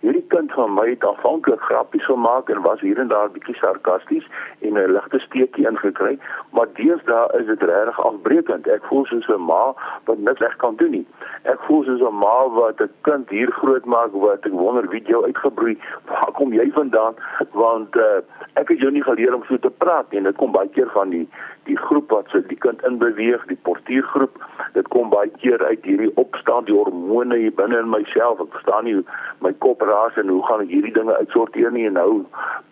Hierdie 0.00 0.24
kind 0.28 0.52
van 0.52 0.74
my 0.74 0.88
het 0.88 1.04
afhanklik 1.04 1.60
grappies 1.60 2.04
gemaak 2.04 2.48
en 2.48 2.62
was 2.62 2.80
hier 2.80 2.98
en 2.98 3.08
daar 3.08 3.30
bietjie 3.30 3.56
sarkasties 3.56 4.26
en 4.60 4.72
'n 4.74 4.92
ligte 4.92 5.18
steekie 5.18 5.66
ingekry, 5.68 6.18
maar 6.50 6.68
deesdae 6.74 7.40
is 7.40 7.46
dit 7.46 7.62
regtig 7.62 8.00
afbreekend. 8.00 8.66
Ek 8.66 8.84
voel 8.84 9.04
soos 9.06 9.28
'n 9.28 9.40
ma 9.40 9.74
wat 10.04 10.18
niks 10.18 10.40
reg 10.40 10.56
kan 10.56 10.76
doen 10.76 10.90
nie. 10.90 11.06
Ek 11.42 11.58
voel 11.66 11.84
soos 11.84 12.00
'n 12.00 12.18
ma 12.18 12.48
wat 12.48 12.80
'n 12.80 12.90
kind 13.02 13.28
hier 13.30 13.52
grootmaak 13.52 14.12
wat 14.12 14.46
ek 14.46 14.52
wonder 14.52 14.88
wie 14.88 15.02
jou 15.02 15.24
uitgebroei. 15.24 15.78
Waar 16.06 16.32
kom 16.32 16.52
jy 16.52 16.70
vandaan? 16.72 17.14
Want 17.52 17.96
uh, 17.96 18.20
ek 18.54 18.68
het 18.68 18.78
jou 18.78 18.90
nie 18.90 19.02
geleer 19.02 19.34
om 19.34 19.44
so 19.48 19.56
te 19.58 19.70
praat 19.70 20.10
nie. 20.10 20.22
Dit 20.22 20.36
kom 20.36 20.52
baie 20.52 20.68
keer 20.68 20.90
van 20.90 21.10
die 21.10 21.28
die 21.66 21.76
groep 21.76 22.10
wat 22.10 22.28
so 22.30 22.40
die 22.40 22.58
kind 22.62 22.82
inbeweeg, 22.86 23.46
die 23.46 23.58
portuïergroep. 23.62 24.38
Dit 24.72 24.88
kom 24.88 25.10
baie 25.10 25.30
keer 25.42 25.64
uit 25.64 25.84
hierdie 25.84 26.12
opstaan 26.14 26.64
die 26.64 26.74
hormone 26.74 27.36
hier 27.36 27.54
binne 27.54 27.78
in 27.78 27.90
myself. 27.90 28.40
Ek 28.40 28.52
verstaan 28.52 28.84
nie 28.84 29.02
my 29.40 29.52
kop 29.64 29.82
raas 29.96 30.16
en 30.20 30.28
hoe 30.28 30.44
gaan 30.46 30.64
ek 30.64 30.72
hierdie 30.74 30.94
dinge 30.96 31.16
uitsorteer 31.16 31.72
nie 31.72 31.86
en 31.88 31.98
nou 31.98 32.10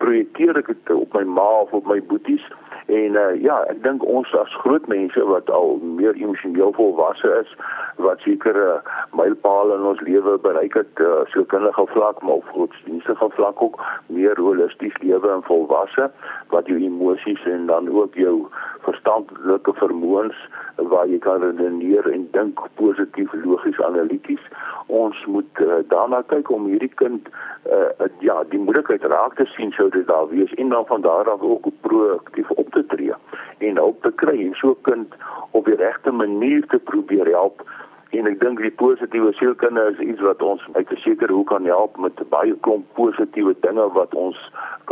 projekteer 0.03 0.61
ek 0.61 0.71
dit 0.73 0.93
op 0.95 1.17
my 1.17 1.25
ma 1.37 1.49
of 1.65 1.73
op 1.79 1.89
my 1.89 1.99
boeties. 2.11 2.45
En 2.85 3.17
uh, 3.17 3.41
ja, 3.41 3.63
ek 3.71 3.79
dink 3.81 4.03
ons 4.05 4.29
as 4.37 4.51
groot 4.61 4.85
mense 4.87 5.23
wat 5.25 5.49
al 5.49 5.79
meer 5.81 6.13
emosioneel 6.21 6.73
volwasse 6.77 7.31
is, 7.41 7.53
wat 7.97 8.21
sekere 8.21 8.81
mylpale 9.17 9.79
in 9.79 9.87
ons 9.89 10.03
lewe 10.05 10.35
bereik 10.43 10.77
het, 10.77 11.01
uh, 11.01 11.23
so 11.33 11.47
kinderlike 11.49 11.87
vlak 11.95 12.21
maar 12.21 12.43
op 12.43 12.51
godsdienstige 12.53 13.29
vlak 13.37 13.61
ook 13.61 13.81
meer 14.13 14.37
holisties 14.37 14.97
lewe 15.01 15.31
en 15.33 15.41
volwasse 15.49 16.09
wat 16.53 16.69
jou 16.69 16.77
emosies 16.77 17.41
en 17.49 17.65
dan 17.71 17.89
ook 17.89 18.13
jou 18.21 18.35
verstandelike 18.85 19.73
vermoëns 19.81 20.37
waar 20.75 21.07
jy 21.07 21.17
kan 21.23 21.41
redeneer 21.41 22.05
en 22.11 22.27
dink 22.35 22.61
positief, 22.75 23.33
logies, 23.45 23.79
analities. 23.81 24.43
Ons 24.93 25.17
moet 25.25 25.61
uh, 25.63 25.79
daarna 25.89 26.21
kyk 26.29 26.51
om 26.53 26.67
hierdie 26.69 26.91
kind 26.99 27.29
uh, 27.71 28.07
ja, 28.21 28.43
die 28.51 28.59
moeilikheid 28.61 29.07
raak 29.09 29.39
te 29.39 29.47
sien 29.55 29.73
sou 29.73 29.89
dit 29.89 30.05
daar 30.07 30.27
wees 30.29 30.53
en 30.61 30.69
dan 30.69 30.85
van 30.91 31.01
daar 31.01 31.31
af 31.31 31.41
ook 31.41 31.71
proaktief 31.87 32.51
op 32.51 32.74
te 32.75 32.85
tree 32.91 33.15
en 33.63 33.81
hulp 33.81 34.03
te 34.03 34.11
kry 34.21 34.37
en 34.45 34.53
so 34.59 34.75
kind 34.87 35.15
op 35.57 35.65
die 35.69 35.79
regte 35.79 36.11
manier 36.11 36.67
te 36.73 36.79
probeer 36.91 37.31
help. 37.31 37.63
En 38.15 38.27
ek 38.29 38.37
dink 38.39 38.61
die 38.63 38.71
positiewe 38.79 39.33
sielkunde 39.35 39.81
is 39.91 40.01
iets 40.03 40.21
wat 40.23 40.43
ons 40.45 40.61
uit 40.77 40.91
'n 40.91 41.01
sekere 41.03 41.33
hoek 41.33 41.49
kan 41.51 41.65
help 41.65 41.97
met 41.97 42.21
baie 42.29 42.55
klomp 42.67 42.85
positiewe 42.99 43.55
dinge 43.65 43.87
wat 43.97 44.13
ons 44.13 44.39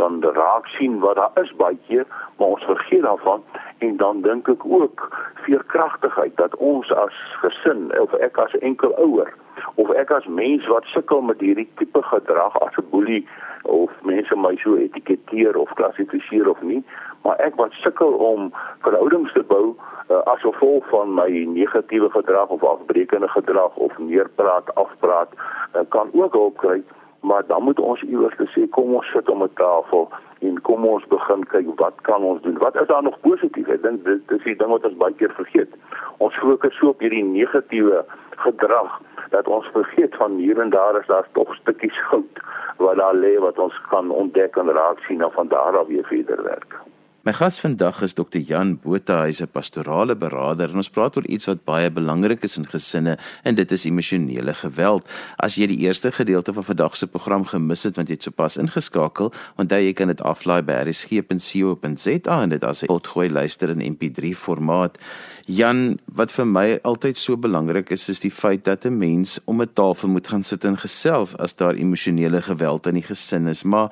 kan 0.00 0.20
raak 0.22 0.66
sien 0.76 0.98
wat 1.00 1.16
daar 1.16 1.44
is 1.44 1.52
baie 1.56 1.78
keer 1.86 2.06
maar 2.38 2.48
ons 2.48 2.64
vergeet 2.64 3.02
daarvan. 3.02 3.42
En 3.78 3.96
dan 3.96 4.20
dink 4.22 4.48
ek 4.48 4.66
ook 4.66 5.08
veerkragtigheid 5.46 6.36
dat 6.36 6.56
ons 6.56 6.92
as 6.92 7.16
gesin 7.40 7.92
of 8.00 8.12
ek 8.14 8.38
as 8.38 8.58
enkel 8.58 8.92
ouer 8.96 9.32
of 9.74 9.90
ek 9.90 10.10
as 10.10 10.26
mens 10.26 10.66
wat 10.66 10.84
sukkel 10.84 11.20
met 11.20 11.40
hierdie 11.40 11.68
tipe 11.78 12.02
gedrag 12.02 12.58
as 12.66 12.76
'n 12.76 12.90
boelie 12.90 13.26
of 13.62 13.90
mense 14.02 14.36
my 14.36 14.56
so 14.56 14.76
etiketeer 14.76 15.56
of 15.56 15.74
klassifiseer 15.74 16.48
of 16.50 16.62
nie 16.62 16.84
maar 17.24 17.40
ek 17.40 17.56
wat 17.56 17.72
sukkel 17.80 18.12
om 18.30 18.50
verhoudings 18.84 19.32
te 19.32 19.42
bou 19.48 19.72
uh, 19.72 20.20
as 20.32 20.44
gevolg 20.44 20.88
van 20.92 21.14
my 21.16 21.28
negatiewe 21.54 22.10
gedrag 22.12 22.52
of 22.52 22.64
afbreekende 22.64 23.28
gedrag 23.32 23.76
of 23.76 23.96
neerpraat, 23.98 24.74
afpraat, 24.74 25.32
uh, 25.72 25.80
kan 25.88 26.12
ook 26.12 26.36
hulp 26.36 26.60
kry, 26.60 26.82
maar 27.24 27.46
dan 27.46 27.62
moet 27.62 27.80
ons 27.80 28.02
iewers 28.02 28.36
sê 28.52 28.68
kom 28.76 28.94
ons 28.94 29.10
sit 29.16 29.28
om 29.32 29.42
'n 29.42 29.56
tafel 29.56 30.08
en 30.44 30.60
kom 30.68 30.84
ons 30.84 31.04
begin 31.08 31.44
kyk 31.48 31.66
wat 31.80 31.96
kan 32.02 32.22
ons 32.22 32.42
doen? 32.42 32.58
Wat 32.58 32.76
is 32.80 32.86
daar 32.86 33.02
nog 33.02 33.20
positief? 33.20 33.68
Ek 33.68 33.82
dink 33.82 34.04
dit 34.04 34.30
is 34.36 34.44
die 34.44 34.56
ding 34.56 34.70
wat 34.70 34.84
ons 34.84 35.00
baie 35.00 35.14
keer 35.14 35.32
vergeet. 35.32 35.72
Ons 36.18 36.36
fokus 36.36 36.76
so 36.78 36.92
op 36.92 37.00
hierdie 37.00 37.24
negatiewe 37.24 38.04
gedrag 38.36 39.00
dat 39.30 39.48
ons 39.48 39.66
vergeet 39.72 40.16
van 40.16 40.36
hier 40.36 40.60
en 40.60 40.70
daar 40.70 41.00
is 41.00 41.06
daar 41.06 41.26
tog 41.32 41.54
stukkies 41.54 41.98
goud 42.10 42.42
wat 42.76 42.96
daar 42.96 43.14
lê 43.14 43.38
wat 43.38 43.58
ons 43.58 43.80
kan 43.88 44.10
ontdek 44.10 44.56
en 44.56 44.70
raak 44.70 44.98
sien 45.06 45.22
en 45.22 45.32
van 45.32 45.48
daar 45.48 45.78
af 45.78 45.86
weer 45.86 46.04
verder 46.04 46.42
werk. 46.42 46.76
My 47.24 47.32
gas 47.32 47.56
vandag 47.60 48.02
is 48.04 48.12
Dr. 48.12 48.42
Jan 48.44 48.74
Botha, 48.82 49.22
hy's 49.24 49.40
'n 49.40 49.48
pastorale 49.48 50.14
beraader 50.14 50.68
en 50.68 50.76
ons 50.76 50.90
praat 50.92 51.16
oor 51.16 51.24
iets 51.24 51.46
wat 51.48 51.64
baie 51.64 51.88
belangrik 51.90 52.44
is 52.44 52.58
in 52.58 52.66
gesinne 52.68 53.16
en 53.42 53.54
dit 53.54 53.72
is 53.72 53.86
emosionele 53.86 54.54
geweld. 54.54 55.08
As 55.38 55.56
jy 55.56 55.66
die 55.66 55.78
eerste 55.88 56.12
gedeelte 56.12 56.52
van 56.52 56.64
vandag 56.64 56.96
se 56.96 57.06
program 57.06 57.44
gemis 57.44 57.82
het 57.84 57.96
want 57.96 58.08
jy 58.08 58.14
het 58.14 58.22
sopas 58.22 58.56
ingeskakel, 58.56 59.32
onthou 59.56 59.80
jy 59.80 59.94
kan 59.94 60.08
dit 60.08 60.20
aflaai 60.20 60.62
by 60.62 60.72
rsg.co.za 60.84 62.42
en 62.42 62.48
dit 62.50 62.64
as 62.64 62.82
'n 62.82 62.86
potgooi 62.86 63.30
luister 63.30 63.70
in 63.70 63.80
MP3 63.80 64.34
formaat. 64.36 64.98
Jan, 65.46 65.98
wat 66.04 66.32
vir 66.32 66.46
my 66.46 66.78
altyd 66.82 67.16
so 67.16 67.36
belangrik 67.36 67.90
is, 67.90 68.08
is 68.08 68.20
die 68.20 68.30
feit 68.30 68.64
dat 68.64 68.84
'n 68.84 68.98
mens 68.98 69.40
om 69.46 69.62
'n 69.62 69.72
tafel 69.72 70.08
moet 70.08 70.28
gaan 70.28 70.44
sit 70.44 70.64
en 70.64 70.76
gesels 70.76 71.36
as 71.36 71.54
daar 71.54 71.74
emosionele 71.74 72.42
geweld 72.42 72.86
in 72.86 72.94
die 72.94 73.02
gesin 73.02 73.46
is. 73.46 73.62
Maar 73.62 73.90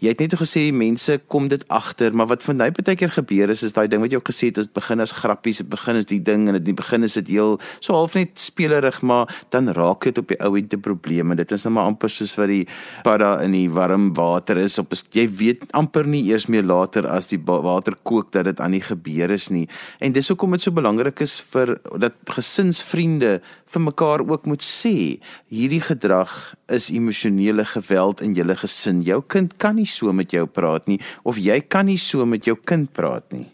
jy 0.00 0.12
het 0.12 0.20
net 0.22 0.34
gesê 0.38 0.68
mense 0.74 1.18
kom 1.26 1.48
dit 1.50 1.64
agter, 1.68 2.14
maar 2.14 2.28
wat 2.30 2.42
van 2.46 2.60
my 2.60 2.70
baie 2.70 2.96
keer 2.96 3.10
gebeur 3.10 3.50
is 3.50 3.64
is 3.66 3.74
daai 3.76 3.88
ding 3.90 4.02
wat 4.02 4.12
jy 4.12 4.20
ook 4.20 4.30
gesê 4.30 4.50
het, 4.50 4.60
dit 4.60 4.72
begin 4.74 5.00
as 5.00 5.12
grappies, 5.12 5.62
dit 5.62 5.70
begin 5.70 5.98
as 5.98 6.08
die 6.10 6.20
ding 6.22 6.46
en 6.46 6.54
dit 6.54 6.62
in 6.62 6.70
die 6.70 6.76
begin 6.78 7.04
is 7.04 7.16
dit 7.18 7.32
heel 7.34 7.58
so 7.80 7.94
half 7.96 8.14
net 8.14 8.38
spelerig, 8.38 9.00
maar 9.02 9.30
dan 9.54 9.72
raak 9.74 10.06
dit 10.08 10.18
op 10.18 10.28
die 10.28 10.38
ou 10.44 10.54
end 10.58 10.74
'n 10.74 10.80
probleem 10.80 11.30
en 11.30 11.36
dit 11.36 11.52
is 11.52 11.64
nou 11.64 11.74
maar 11.74 11.90
amper 11.90 12.10
soos 12.10 12.36
wat 12.36 12.48
die 12.48 12.66
padda 13.02 13.42
in 13.42 13.52
die 13.52 13.68
warm 13.70 14.14
water 14.14 14.56
is 14.56 14.78
op 14.78 14.92
jy 15.12 15.28
weet 15.28 15.72
amper 15.72 16.06
nie 16.06 16.24
eers 16.30 16.46
meer 16.46 16.62
later 16.62 17.06
as 17.06 17.28
die 17.28 17.40
water 17.44 17.94
kook 18.02 18.32
dat 18.32 18.44
dit 18.44 18.60
aan 18.60 18.72
die 18.72 18.82
gebeur 18.82 19.30
is 19.30 19.48
nie. 19.50 19.68
En 20.00 20.12
dis 20.12 20.28
hoekom 20.28 20.50
dit 20.52 20.62
so 20.62 20.70
belangrik 20.70 21.20
is 21.20 21.40
vir 21.40 21.78
dat 21.98 22.14
gesinsvriende 22.24 23.40
vir 23.68 23.84
mekaar 23.84 24.24
ook 24.24 24.46
moet 24.46 24.64
sê 24.64 25.18
hierdie 25.52 25.82
gedrag 25.84 26.32
is 26.72 26.88
emosionele 26.94 27.64
geweld 27.64 28.22
in 28.24 28.34
julle 28.38 28.56
gesin. 28.56 29.02
Jou 29.04 29.20
kind 29.22 29.56
kan 29.58 29.76
nie 29.76 29.88
so 29.88 30.12
met 30.12 30.32
jou 30.32 30.46
praat 30.46 30.88
nie 30.88 31.00
of 31.24 31.40
jy 31.40 31.60
kan 31.60 31.86
nie 31.86 32.00
so 32.00 32.26
met 32.26 32.48
jou 32.48 32.56
kind 32.56 32.92
praat 32.92 33.28
nie. 33.32 33.48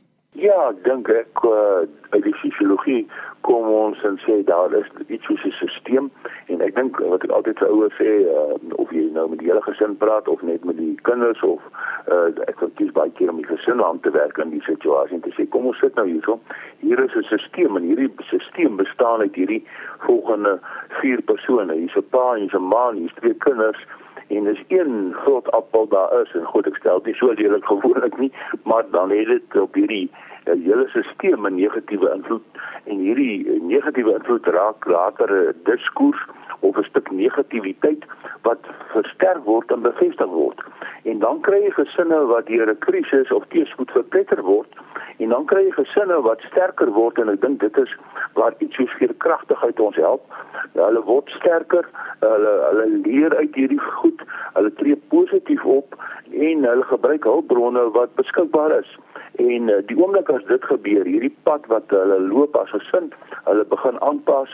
Ja, 0.45 0.73
dink 0.85 1.09
ek 1.09 1.41
uh, 1.49 1.87
uit 2.13 2.25
die 2.27 2.35
fisiologie 2.37 3.05
kom 3.47 3.65
ons 3.71 4.01
en 4.05 4.19
sê 4.21 4.43
daar 4.45 4.75
is 4.77 4.91
iets 5.07 5.25
soos 5.25 5.45
'n 5.47 5.55
stelsel 5.57 6.11
en 6.53 6.61
ek 6.67 6.75
dink 6.77 7.01
wat 7.13 7.25
ek 7.25 7.33
altyd 7.37 7.63
vir 7.63 7.73
ouers 7.73 7.97
sê 8.01 8.11
uh, 8.29 8.57
of 8.83 8.93
jy 8.93 9.07
nou 9.15 9.25
met 9.31 9.41
die 9.41 9.49
hele 9.49 9.63
gesin 9.65 9.97
praat 10.03 10.29
of 10.29 10.43
net 10.43 10.65
met 10.69 10.77
die 10.77 10.99
kinders 11.09 11.41
of 11.49 11.65
uh, 12.13 12.29
ek 12.51 12.61
kies 12.77 12.93
baie 12.93 13.15
keer 13.17 13.33
om 13.33 13.41
die 13.41 13.49
gesin 13.49 13.81
aan 13.81 14.01
te 14.05 14.13
werk 14.13 14.37
in 14.45 14.53
die 14.53 14.65
situasie 14.69 15.17
en 15.17 15.25
te 15.25 15.33
sê 15.39 15.49
kom 15.49 15.71
ons 15.73 15.81
sit 15.81 15.97
nou 15.97 16.07
hierso. 16.13 16.39
Hier 16.85 17.01
is 17.01 17.17
'n 17.17 17.25
stelsel 17.25 17.77
en 17.81 17.89
hierdie 17.89 18.13
stelsel 18.29 18.77
bestaan 18.85 19.25
uit 19.25 19.35
hierdie 19.35 19.65
volgende 20.05 20.59
vier 21.01 21.23
persone. 21.23 21.73
Hier's 21.73 21.97
'n 21.97 22.09
pa 22.11 22.37
en 22.37 22.51
'n 22.53 22.69
ma 22.69 22.89
en 22.91 23.01
hier's 23.01 23.17
twee 23.21 23.35
kinders 23.49 23.81
en 24.29 24.45
dis 24.45 24.63
een 24.69 25.15
groot 25.25 25.51
appel 25.51 25.89
daar 25.89 26.21
is 26.23 26.35
en 26.35 26.45
goed 26.45 26.67
ek 26.67 26.77
stel 26.77 27.03
dit 27.03 27.17
so 27.17 27.33
lelik 27.33 27.65
gewoonlik 27.65 28.19
nie 28.19 28.33
maar 28.63 28.85
dan 28.91 29.11
het 29.11 29.27
dit 29.27 29.61
op 29.61 29.75
hierdie 29.75 30.11
die 30.45 30.63
hele 30.69 30.89
stelsel 30.89 31.47
'n 31.47 31.55
negatiewe 31.55 32.13
invloed. 32.15 32.43
En 32.85 32.99
hierdie 32.99 33.63
negatiewe 33.63 34.15
invloed 34.15 34.47
raak 34.47 34.85
later 34.85 35.29
'n 35.33 35.55
diskurs 35.65 36.21
of 36.65 36.77
'n 36.77 36.89
stuk 36.91 37.11
negativiteit 37.11 38.03
wat 38.43 38.63
versterk 38.95 39.45
word 39.45 39.71
en 39.71 39.83
bevestig 39.83 40.31
word. 40.41 40.61
En 41.05 41.19
dan 41.19 41.41
kry 41.41 41.61
jy 41.65 41.71
gesinne 41.71 42.21
wat 42.27 42.47
deur 42.47 42.69
'n 42.71 42.79
krisis 42.79 43.33
of 43.33 43.45
teëspoed 43.49 43.91
verpletter 43.91 44.43
word 44.43 44.73
en 45.19 45.29
dan 45.29 45.45
kry 45.45 45.63
jy 45.65 45.71
gesinne 45.71 46.21
wat 46.23 46.41
sterker 46.51 46.91
word 46.93 47.19
en 47.19 47.29
ek 47.29 47.41
dink 47.41 47.61
dit 47.61 47.77
is 47.79 47.93
waar 48.35 48.55
iets 48.59 48.77
soos 48.77 48.97
veerkragtigheid 48.99 49.81
ons 49.81 49.97
help. 49.97 50.23
Hulle 50.75 51.03
word 51.03 51.31
sterker, 51.39 51.87
hulle 52.21 52.53
hulle 52.69 52.87
leer 53.07 53.37
uit 53.37 53.55
hierdie 53.55 53.81
goed, 53.81 54.21
hulle 54.55 54.73
tree 54.81 54.97
positief 54.97 55.65
op 55.65 55.95
en 56.33 56.65
hulle 56.65 56.87
gebruik 56.91 57.25
hulpbronne 57.25 57.91
wat 57.99 58.15
beskikbaar 58.15 58.79
is. 58.79 58.99
En 59.43 59.69
uh, 59.69 59.81
die 59.87 59.99
oomblik 59.99 60.31
as 60.31 60.45
dit 60.51 60.65
gebeur, 60.65 61.05
hierdie 61.05 61.35
pad 61.43 61.67
wat 61.67 61.91
hulle 61.95 62.21
loop 62.21 62.57
as 62.57 62.71
gesin, 62.71 63.11
hulle 63.45 63.65
begin 63.65 64.01
aanpas 64.01 64.51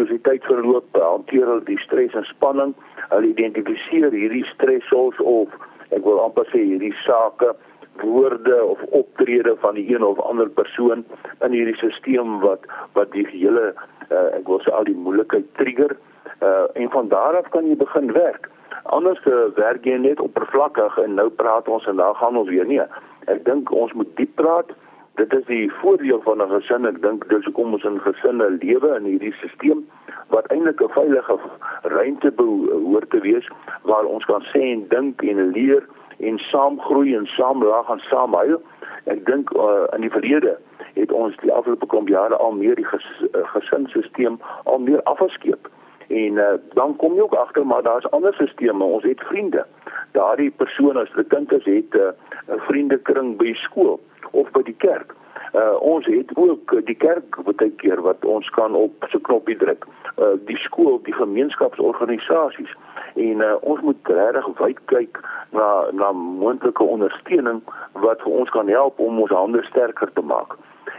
soos 0.00 0.08
die 0.08 0.22
tyd 0.24 0.46
verloop, 0.48 0.96
hanteer 0.96 1.44
hulle 1.44 1.66
die 1.66 1.78
stres 1.84 2.14
en 2.16 2.24
spanning, 2.30 2.72
hulle 3.10 3.32
identifiseer 3.34 4.14
hierdie 4.16 4.46
stressors 4.54 5.18
of 5.20 5.52
ek 5.92 6.06
wil 6.06 6.22
amper 6.22 6.48
sê 6.48 6.62
hierdie 6.62 6.94
sake 7.04 7.52
woorde 8.00 8.56
of 8.64 8.80
optrede 8.96 9.52
van 9.60 9.76
die 9.76 9.84
een 9.92 10.04
of 10.06 10.20
ander 10.24 10.48
persoon 10.48 11.04
in 11.44 11.52
hierdie 11.52 11.76
stelsel 11.76 12.38
wat 12.44 12.64
wat 12.96 13.12
die 13.12 13.26
hele 13.28 13.74
uh, 13.74 14.28
ek 14.38 14.48
wil 14.48 14.62
sê 14.64 14.72
al 14.72 14.88
die 14.88 14.96
moeilikheid 14.96 15.50
trigger 15.60 15.92
uh, 16.40 16.64
en 16.80 16.88
van 16.94 17.12
daar 17.12 17.36
af 17.36 17.50
kan 17.52 17.68
jy 17.68 17.76
begin 17.76 18.12
werk. 18.16 18.48
Anders 18.96 19.20
uh, 19.28 19.50
werk 19.58 19.84
jy 19.84 19.98
net 20.00 20.22
oppervlakkig 20.24 20.96
en 21.04 21.18
nou 21.20 21.28
praat 21.42 21.68
ons 21.68 21.84
en 21.90 22.00
dan 22.00 22.16
gaan 22.22 22.40
ons 22.40 22.48
weer 22.48 22.68
nie 22.68 22.80
Ek 23.28 23.44
dink 23.44 23.68
ons 23.76 23.92
moet 23.92 24.08
diep 24.16 24.32
praat. 24.40 24.72
Dit 25.20 25.32
is 25.32 25.44
die 25.44 25.72
voordeel 25.72 26.20
van 26.22 26.42
'n 26.42 26.48
gesin. 26.48 26.86
Ek 26.86 27.02
dink 27.02 27.28
dis 27.28 27.44
hoekom 27.44 27.72
ons 27.72 27.84
in 27.84 28.00
gesinne 28.00 28.46
lewe 28.60 28.90
in 28.98 29.04
hierdie 29.04 29.32
stelsel 29.32 29.82
wat 30.28 30.46
eintlik 30.46 30.80
'n 30.82 30.88
veilige 30.88 31.36
ruimte 31.82 32.30
behoort 32.30 33.10
te 33.10 33.20
wees 33.20 33.48
waar 33.82 34.04
ons 34.04 34.24
kan 34.24 34.42
sê 34.52 34.60
en 34.72 34.88
dink 34.88 35.22
en 35.22 35.50
leer 35.50 35.82
en 36.18 36.38
saam 36.38 36.80
groei 36.80 37.14
en 37.16 37.26
saam 37.26 37.64
lag 37.64 37.88
en 37.88 37.98
saam 37.98 38.34
huil. 38.34 38.62
Ek 39.04 39.26
dink 39.26 39.52
uh, 39.52 39.84
in 39.94 40.00
die 40.00 40.10
verlede 40.10 40.58
het 40.94 41.12
ons 41.12 41.36
die 41.36 41.52
afgelope 41.52 41.86
klomp 41.86 42.08
jare 42.08 42.36
al 42.36 42.52
meer 42.52 42.74
die 42.74 42.88
ges, 42.92 43.06
uh, 43.20 43.44
gesinsstelsel 43.44 44.38
al 44.64 44.78
meer 44.78 45.02
afgeskeep. 45.02 45.68
En 46.08 46.32
uh, 46.32 46.44
dan 46.72 46.96
kom 46.96 47.14
jy 47.14 47.20
ook 47.20 47.34
agter 47.34 47.66
maar 47.66 47.82
daar's 47.82 48.10
ander 48.10 48.34
stelsels. 48.34 48.82
Ons 48.82 49.04
het 49.04 49.20
vriende. 49.20 49.66
Daardie 50.12 50.50
persoon 50.50 50.96
as 50.96 51.12
'n 51.16 51.28
kind 51.28 51.52
is 51.52 51.64
het 51.64 51.94
'n 51.94 51.98
uh, 51.98 52.60
vriendekring 52.68 53.36
by 53.36 53.52
skool 53.52 54.00
of 54.30 54.50
by 54.50 54.62
die 54.62 54.76
kerk. 54.78 55.14
Uh, 55.52 55.74
ons 55.82 56.06
het 56.06 56.30
ook 56.34 56.74
die 56.86 56.94
kerk 56.94 57.36
baie 57.42 57.70
keer 57.82 58.00
wat 58.06 58.24
ons 58.24 58.48
kan 58.54 58.74
op 58.78 59.06
so 59.10 59.18
knoppie 59.18 59.56
druk. 59.58 59.86
Uh, 60.16 60.36
die 60.46 60.58
skool, 60.62 61.00
die 61.02 61.14
gemeenskapsorganisasies 61.14 62.74
en 63.14 63.42
uh, 63.42 63.56
ons 63.60 63.80
moet 63.82 64.12
regtig 64.14 64.50
wyd 64.62 64.82
kyk 64.92 65.20
na 65.56 65.68
na 65.90 66.12
moontlike 66.14 66.82
ondersteuning 66.84 67.62
wat 68.04 68.22
vir 68.22 68.32
ons 68.42 68.52
kan 68.54 68.70
help 68.70 69.00
om 69.02 69.18
ons 69.24 69.34
hande 69.34 69.62
sterker 69.66 70.12
te 70.14 70.22
maak. 70.22 70.54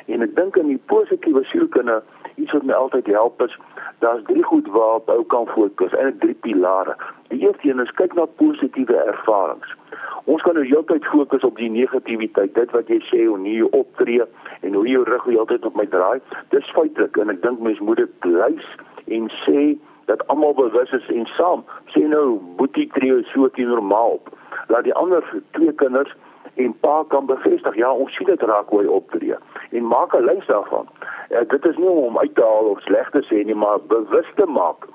En 0.05 0.22
ek 0.22 0.36
dink 0.36 0.58
in 0.58 0.67
die 0.67 0.81
positiewe 0.91 1.43
sielkunde 1.51 2.01
iets 2.36 2.51
wat 2.51 2.63
my 2.63 2.74
altyd 2.74 3.08
help 3.12 3.41
is 3.41 3.58
daar's 4.00 4.24
drie 4.25 4.43
goed 4.43 4.67
waarop 4.67 5.10
ou 5.10 5.24
kan 5.24 5.48
fokus 5.48 5.93
en 5.93 6.17
drie 6.20 6.34
pilare. 6.34 6.96
Die 7.27 7.39
eerste 7.39 7.70
een 7.70 7.79
is 7.79 7.91
kyk 8.00 8.13
na 8.17 8.25
positiewe 8.25 8.96
ervarings. 8.96 9.75
Ons 10.24 10.41
kan 10.41 10.53
nou 10.53 10.65
heeltyd 10.65 11.05
fokus 11.05 11.43
op 11.43 11.58
die 11.58 11.70
negativiteit, 11.70 12.53
dit 12.55 12.74
wat 12.75 12.89
jy 12.89 13.00
sê 13.10 13.24
hoe 13.25 13.38
nie 13.41 13.58
jy 13.60 13.70
optree 13.77 14.25
en 14.62 14.74
hoe 14.74 14.88
jou 14.88 15.03
rug 15.08 15.24
heeltyd 15.29 15.65
op 15.65 15.77
my 15.77 15.86
draai. 15.89 16.20
Dis 16.53 16.74
feitelik 16.75 17.17
en 17.22 17.34
ek 17.34 17.41
dink 17.46 17.62
mens 17.62 17.79
moet 17.79 18.03
dit 18.03 18.29
lys 18.29 18.67
en 19.12 19.29
sê 19.43 19.72
dat 20.10 20.25
almal 20.34 20.53
bewus 20.58 20.91
is 20.98 21.08
en 21.13 21.25
saam 21.38 21.63
sê 21.93 22.03
nou 22.10 22.39
boetie 22.60 22.88
tree 22.96 23.22
so 23.31 23.50
teen 23.58 23.70
normaal 23.74 24.17
op. 24.20 24.34
Laat 24.74 24.86
die 24.89 24.98
ander 24.98 25.25
twee 25.58 25.74
kinders 25.81 26.13
en 26.55 26.79
pa 26.79 27.03
kan 27.08 27.25
bevestig 27.25 27.75
ja 27.75 27.91
ons 27.91 28.15
sien 28.15 28.27
dit 28.27 28.41
raak 28.41 28.70
hoe 28.70 28.81
hy 28.81 28.88
optree. 28.88 29.36
En 29.72 29.88
maak 29.88 30.15
'n 30.15 30.25
lys 30.25 30.46
daarvan. 30.46 30.88
Uh, 31.29 31.39
dit 31.48 31.65
is 31.65 31.77
nie 31.77 31.89
om 31.89 32.17
uit 32.17 32.36
te 32.36 32.41
haal 32.41 32.65
of 32.74 32.81
sleg 32.81 33.10
te 33.10 33.22
sê 33.29 33.46
nie 33.46 33.55
maar 33.55 33.79
bewus 33.88 34.31
te 34.36 34.46
maak 34.46 34.88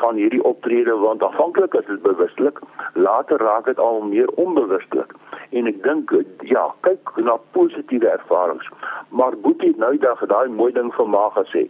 van 0.00 0.14
hierdie 0.14 0.42
optrede 0.44 0.94
want 0.96 1.22
afhanklik 1.22 1.74
is 1.74 1.86
dit 1.86 2.02
bewustelik 2.02 2.58
later 2.92 3.36
raak 3.36 3.64
dit 3.64 3.78
al 3.78 4.00
meer 4.00 4.28
onbewustelik 4.28 5.14
en 5.50 5.66
ek 5.66 5.82
dink 5.82 6.14
ja 6.40 6.74
kyk 6.80 7.16
na 7.16 7.36
positiewe 7.50 8.08
ervarings. 8.08 8.68
Maar 9.08 9.36
Boetie 9.42 9.68
het 9.68 9.78
nou 9.78 9.96
dag 9.98 10.26
daai 10.26 10.48
mooi 10.48 10.72
ding 10.72 10.94
vir 10.94 11.08
ma 11.08 11.28
gesê 11.34 11.66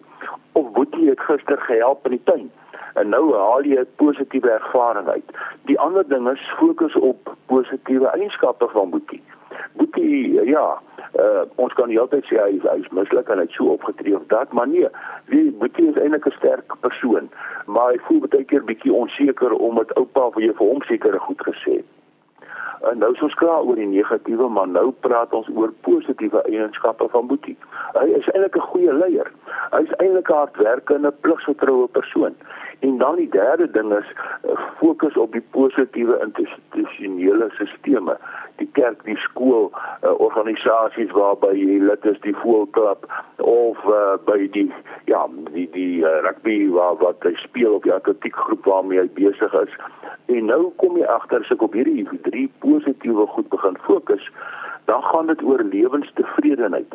of 0.52 0.72
Boetie 0.72 1.08
het 1.08 1.20
gister 1.20 1.60
gehelp 1.68 2.04
in 2.04 2.16
die 2.16 2.24
tuin 2.24 2.50
en 3.00 3.08
nou 3.08 3.24
haal 3.34 3.64
jy 3.64 3.80
'n 3.80 3.94
positiewe 3.96 4.50
ervaring 4.50 5.08
uit. 5.08 5.28
Die 5.70 5.78
ander 5.80 6.08
ding 6.08 6.28
is 6.30 6.52
fokus 6.58 6.94
op 6.94 7.34
positiewe 7.46 8.08
eienskappe 8.08 8.68
van 8.68 8.90
Boetie. 8.90 9.22
Boetie 9.72 10.44
ja, 10.44 10.78
uh, 11.20 11.42
ons 11.54 11.72
kan 11.72 11.88
nie 11.88 12.00
altyd 12.00 12.24
sê 12.24 12.38
hy 12.40 12.60
hy 12.62 12.78
is 12.80 12.88
misluk 12.88 13.28
en 13.28 13.38
hy 13.38 13.46
het 13.48 13.58
so 13.58 13.64
opgetree 13.64 14.16
of 14.16 14.26
dat, 14.26 14.52
maar 14.52 14.68
nee, 14.68 14.88
wie 15.32 15.50
Boetie 15.52 15.88
is 15.88 16.00
eintlik 16.00 16.26
'n 16.26 16.36
sterk 16.38 16.80
persoon, 16.80 17.30
maar 17.66 17.92
hy 17.92 17.98
voel 18.08 18.20
baie 18.28 18.44
keer 18.44 18.64
bietjie 18.64 18.92
onseker 18.92 19.52
omdat 19.52 19.94
oupa 19.94 20.30
vir 20.30 20.54
hom 20.58 20.82
seker 20.82 21.20
goed 21.20 21.42
gesê 21.50 21.72
het. 21.76 21.90
En 22.90 22.98
nou 22.98 23.12
is 23.14 23.22
ons 23.22 23.34
klaar 23.34 23.64
oor 23.66 23.78
die 23.78 23.88
negatiewe, 23.88 24.48
maar 24.48 24.68
nou 24.68 24.90
praat 25.06 25.32
ons 25.34 25.48
oor 25.54 25.72
positiewe 25.86 26.42
eienskappe 26.46 27.08
van 27.10 27.26
Boetie. 27.26 27.56
Hy 27.96 28.06
is 28.18 28.28
eintlik 28.34 28.56
'n 28.56 28.68
goeie 28.70 28.92
leier. 28.92 29.30
Hy 29.72 29.82
is 29.82 29.96
eintlik 29.96 30.30
'n 30.30 30.38
hardwerkende, 30.40 31.12
pligsgetroue 31.20 31.88
persoon. 31.88 32.34
En 32.80 32.98
dan 32.98 33.16
die 33.16 33.28
derde 33.28 33.70
ding 33.70 33.92
is 33.92 34.08
uh, 34.44 34.50
fokus 34.78 35.16
op 35.16 35.32
die 35.32 35.44
positiewe 35.50 36.20
institusionele 36.24 37.50
sisteme. 37.50 38.16
Die 38.56 38.68
kerk, 38.72 39.04
die 39.04 39.16
skool, 39.16 39.72
uh, 39.72 40.20
organisasies 40.20 41.10
waarby 41.10 41.52
jy 41.56 41.80
lid 41.80 42.04
is, 42.04 42.20
die 42.20 42.36
voelklub 42.36 43.06
of 43.36 43.78
uh, 43.84 44.16
by 44.24 44.48
die 44.52 44.72
ja, 45.04 45.26
die 45.52 45.68
die 45.72 46.04
uh, 46.04 46.20
rugby 46.20 46.68
waar 46.68 46.96
wat 46.96 47.16
hy 47.22 47.34
speel 47.34 47.72
op 47.74 47.82
die 47.82 47.94
atletiekgroep 47.94 48.64
waarmee 48.64 48.98
hy 48.98 49.08
besig 49.14 49.52
is. 49.52 49.72
En 50.26 50.44
nou 50.44 50.72
kom 50.76 50.96
jy 50.96 51.06
agter 51.06 51.40
as 51.40 51.50
ek 51.50 51.62
op 51.62 51.72
hierdie 51.72 52.04
drie 52.22 52.48
positiewe 52.58 52.75
goed 53.26 53.48
begin 53.48 53.76
fokus, 53.82 54.30
dan 54.84 55.02
gaan 55.02 55.26
dit 55.26 55.42
oor 55.42 55.62
lewenstevredenheid. 55.62 56.94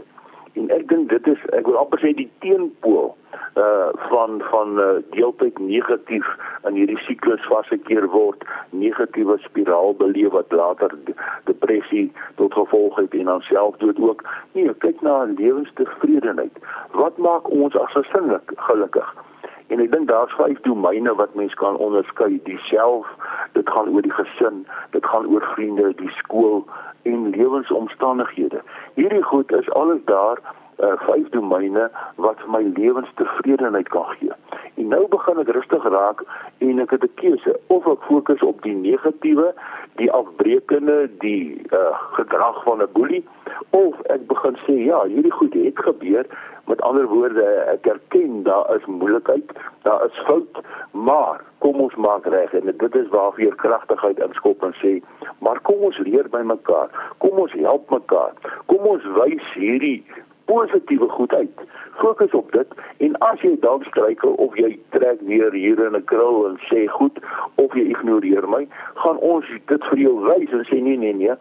En 0.53 0.69
ek 0.69 0.87
dink 0.87 1.09
dit 1.09 1.27
is 1.27 1.43
ek 1.55 1.67
wil 1.67 1.77
amper 1.79 2.01
sê 2.03 2.11
die 2.15 2.29
teenpool 2.43 3.15
uh 3.59 3.91
van 4.11 4.41
van 4.51 4.79
uh, 4.79 4.87
deeltyd 5.15 5.59
negatief 5.59 6.27
in 6.67 6.75
hierdie 6.79 6.99
siklus 7.07 7.43
vasgekeer 7.47 8.07
word, 8.11 8.43
negatiewe 8.69 9.37
spiraal 9.45 9.95
beleef 9.95 10.35
wat 10.35 10.51
later 10.51 10.95
depressie 11.47 12.11
tot 12.35 12.53
gevolg 12.53 12.99
het 12.99 13.15
en 13.15 13.31
dan 13.31 13.41
selfdood 13.47 13.99
ook. 13.99 14.23
Nee, 14.51 14.73
kyk 14.83 15.01
na 15.01 15.23
lewenstevredenheid. 15.23 16.63
Wat 16.91 17.17
maak 17.17 17.49
ons 17.49 17.75
as 17.75 17.95
gesin 17.95 18.39
gelukkig? 18.55 19.15
En 19.71 19.79
ek 19.79 19.91
dink 19.91 20.09
daar's 20.11 20.33
vyf 20.35 20.59
domeine 20.67 21.15
wat 21.15 21.35
mens 21.39 21.53
kan 21.59 21.79
onderskei: 21.79 22.41
die 22.43 22.59
self, 22.67 23.07
dit 23.51 23.69
gaan 23.69 23.89
oor 23.89 24.01
die 24.01 24.13
gesin, 24.13 24.67
dit 24.89 25.05
gaan 25.05 25.27
oor 25.27 25.45
vriende, 25.55 25.93
die 25.95 26.09
skool 26.09 26.65
en 27.01 27.29
lewensomstandighede. 27.29 28.61
Hierdie 28.93 29.23
goed 29.23 29.51
is 29.51 29.69
alles 29.69 29.99
daar 30.05 30.39
uh, 30.79 30.95
vyf 31.05 31.29
domeine 31.29 31.89
wat 32.15 32.39
vir 32.43 32.51
my 32.55 32.63
lewenstevredenheid 32.75 33.89
kan 33.89 34.05
gee. 34.19 34.31
En 34.75 34.87
nou 34.87 35.07
begin 35.07 35.41
ek 35.43 35.51
rustig 35.55 35.83
raak 35.83 36.23
en 36.59 36.79
ek 36.79 36.95
het 36.95 37.03
'n 37.03 37.13
keuse 37.21 37.59
of 37.67 37.87
ek 37.87 38.07
fokus 38.09 38.41
op 38.41 38.61
die 38.61 38.75
negatiewe, 38.75 39.53
die 39.95 40.11
afbreekende, 40.11 41.09
die 41.19 41.61
uh, 41.71 41.93
gedrag 42.17 42.63
van 42.63 42.81
'n 42.81 42.91
boelie 42.93 43.25
of 43.69 44.01
ek 44.01 44.27
begin 44.27 44.57
sê 44.65 44.75
ja, 44.85 45.03
hierdie 45.03 45.31
goed 45.31 45.53
het 45.53 45.79
gebeur. 45.79 46.25
Met 46.65 46.81
ander 46.81 47.07
woorde, 47.07 47.43
ek 47.73 47.85
erken 47.85 48.43
daar 48.43 48.75
is 48.75 48.85
moeilikheid, 48.85 49.51
daar 49.81 50.05
is 50.05 50.21
fout, 50.25 50.61
maar 50.91 51.41
kom 51.57 51.81
ons 51.81 51.95
maak 51.95 52.25
reg 52.25 52.53
en 52.53 52.73
dit 52.77 52.95
is 52.95 53.09
waar 53.09 53.33
vir 53.33 53.55
kragtigheid 53.55 54.19
inskop 54.19 54.63
en 54.63 54.73
sê, 54.79 55.01
maar 55.39 55.59
kom 55.61 55.83
ons 55.89 55.97
leer 55.97 56.29
by 56.29 56.41
mekaar. 56.41 56.89
Kom 57.17 57.39
ons 57.39 57.51
help 57.51 57.89
mekaar. 57.89 58.33
Kom 58.65 58.85
ons 58.93 59.03
wys 59.03 59.53
hierdie 59.53 60.03
positiewe 60.51 61.09
goed 61.09 61.33
uit. 61.33 61.59
Fokus 62.01 62.31
op 62.31 62.51
dit 62.51 62.67
en 62.97 63.17
as 63.17 63.41
jy 63.45 63.51
dalk 63.63 63.83
struikel 63.87 64.33
of 64.45 64.55
jy 64.59 64.71
trek 64.95 65.21
weer 65.29 65.53
hier 65.55 65.79
in 65.85 65.95
'n 65.95 66.03
krul 66.11 66.47
en 66.49 66.57
sê 66.69 66.87
goed 66.97 67.19
of 67.55 67.73
jy 67.73 67.85
ignoreer 67.93 68.47
my, 68.49 68.67
gaan 69.03 69.17
ons 69.17 69.45
dit 69.71 69.83
vir 69.89 69.99
jou 70.05 70.15
wys 70.27 70.51
en 70.57 70.65
sê 70.69 70.81
nee 70.81 70.97
nee 70.97 71.13
nee. 71.13 71.35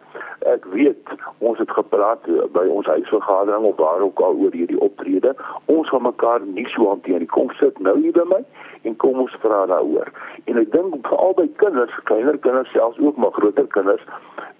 Ek 0.55 0.65
weet 0.65 1.05
ons 1.39 1.57
het 1.57 1.71
gepraat 1.71 2.23
by 2.53 2.65
ons 2.77 2.85
huisvergadering 2.85 3.65
of 3.71 3.75
waar 3.75 4.01
ook 4.01 4.19
al 4.19 4.35
oor 4.43 4.53
hierdie 4.59 4.79
optrede. 4.79 5.35
Ons 5.65 5.89
gaan 5.89 6.07
mekaar 6.07 6.41
nie 6.45 6.67
so 6.75 6.87
hanteer 6.87 7.19
nie. 7.19 7.27
Kom 7.37 7.49
sit 7.59 7.79
nou 7.79 7.97
hier 7.99 8.11
by 8.11 8.25
my 8.35 8.43
en 8.81 8.95
kom 8.95 9.19
ons 9.19 9.35
vra 9.43 9.65
daaroor. 9.65 10.09
En 10.45 10.57
ek 10.57 10.71
dink 10.71 11.07
veral 11.07 11.35
by 11.37 11.47
kinders, 11.63 11.97
kleiner 12.09 12.37
kinders 12.37 12.71
selfs 12.71 12.99
ook 12.99 13.17
maar 13.17 13.31
groter 13.31 13.67
kinders, 13.67 14.05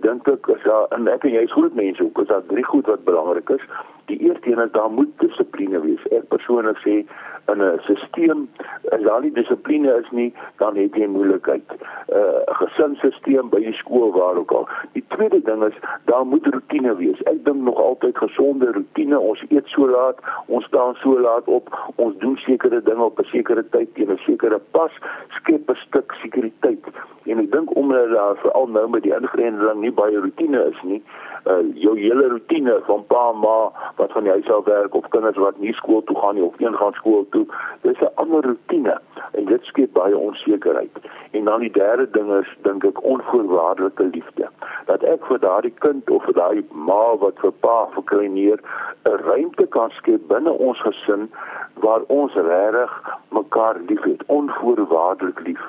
dink 0.06 0.28
ek 0.28 0.48
is 0.56 0.64
daar 0.66 0.92
en 0.98 1.08
ek 1.08 1.26
en 1.26 1.36
jy 1.38 1.46
is 1.48 1.56
groot 1.58 1.74
mense 1.78 2.04
ook, 2.04 2.22
is 2.22 2.28
daar 2.28 2.46
drie 2.54 2.66
goed 2.66 2.86
wat 2.92 3.08
belangrik 3.08 3.50
is. 3.58 3.66
Die 4.06 4.20
eerste 4.20 4.52
een 4.52 4.64
is 4.66 4.72
daar 4.72 4.92
moet 4.92 5.12
dissipline 5.18 5.80
wees. 5.82 6.08
Ek 6.12 6.28
persoonlik 6.28 6.78
sê 6.86 7.06
in 7.52 7.62
'n 7.62 7.80
stelsel 7.84 8.48
as 8.96 9.02
daar 9.02 9.22
nie 9.22 9.32
dissipline 9.32 9.94
is 10.02 10.10
nie, 10.12 10.34
dan 10.58 10.76
het 10.76 10.96
jy 10.96 11.08
moeilikheid. 11.08 11.68
'n 11.72 12.16
uh, 12.18 12.56
Gesinsstelsel 12.60 13.50
by 13.50 13.60
die 13.60 13.74
skool 13.74 14.12
waar 14.12 14.36
ook 14.36 14.52
al. 14.52 14.68
Die 14.94 15.04
tweede 15.08 15.42
ding 15.42 15.64
is 15.64 15.78
daar 16.06 16.26
moet 16.26 16.46
rotine 16.46 16.96
wees. 16.96 17.22
Ek 17.24 17.46
dink 17.46 17.62
nog 17.62 17.78
altyd 17.78 18.18
gesonde 18.18 18.72
rotine. 18.72 19.20
Ons 19.20 19.44
eet 19.50 19.68
so 19.68 19.88
laat, 19.88 20.20
ons 20.46 20.66
staan 20.66 20.96
so 20.96 21.20
laat 21.20 21.46
op, 21.46 21.94
ons 21.96 22.18
doen 22.18 22.38
sekere 22.38 22.82
dinge 22.82 23.04
op 23.04 23.20
'n 23.20 23.24
sekere 23.24 23.70
tyd 23.70 23.94
teen 23.94 24.12
'n 24.12 24.18
sekere 24.18 24.60
pas, 24.72 24.92
skep 25.30 25.70
'n 25.70 25.76
stuk 25.76 26.12
sekuriteit. 26.22 26.86
En 27.26 27.40
ek 27.40 27.52
dink 27.52 27.76
omdat 27.76 28.10
daar 28.10 28.36
veral 28.42 28.68
nou 28.68 28.88
met 28.90 29.04
die 29.04 29.14
ingrediënte 29.14 29.74
nie 29.78 29.92
baie 29.94 30.20
rotine 30.20 30.64
is 30.72 30.80
nie, 30.82 31.02
uh, 31.46 31.60
jou 31.78 31.94
hele 32.00 32.28
rotine 32.34 32.80
van 32.88 33.04
pa 33.06 33.32
ma 33.32 33.58
wat 34.00 34.12
van 34.12 34.26
die 34.26 34.32
huis 34.32 34.50
af 34.50 34.66
werk 34.66 34.96
of 34.98 35.08
kinders 35.14 35.38
wat 35.38 35.60
nie 35.62 35.74
skool 35.78 36.02
toe 36.10 36.18
gaan 36.18 36.36
nie 36.36 36.44
of 36.44 36.58
een 36.60 36.78
gaan 36.78 36.98
skool 36.98 37.26
toe 37.36 37.46
dis 37.82 38.02
'n 38.02 38.10
ander 38.24 38.42
rotine 38.46 38.98
en 39.32 39.46
dit 39.46 39.64
skep 39.64 39.94
baie 39.94 40.18
onsekerheid. 40.18 40.98
En 41.32 41.46
dan 41.46 41.60
die 41.60 41.72
derde 41.72 42.10
ding 42.12 42.34
is 42.40 42.50
dink 42.62 42.84
ek 42.84 43.04
onvoorwaardelike 43.04 44.04
liefde. 44.04 44.50
Dat 44.86 45.04
ek 45.04 45.26
vir 45.26 45.40
daardie 45.40 45.74
kind 45.80 46.10
of 46.10 46.24
vir 46.24 46.34
daai 46.34 46.64
ma 46.72 47.16
wat 47.18 47.40
vir 47.40 47.52
pa 47.52 47.88
verkleineer 47.94 48.60
'n 49.06 49.18
ruimte 49.30 49.66
kan 49.68 49.90
skep 49.90 50.28
binne 50.28 50.52
ons 50.52 50.82
gesin 50.82 51.30
waar 51.74 52.02
ons 52.08 52.34
regtig 52.34 52.92
mekaar 53.30 53.78
liefhet 53.88 54.24
onvoorwaardelik 54.26 55.40
lief 55.40 55.64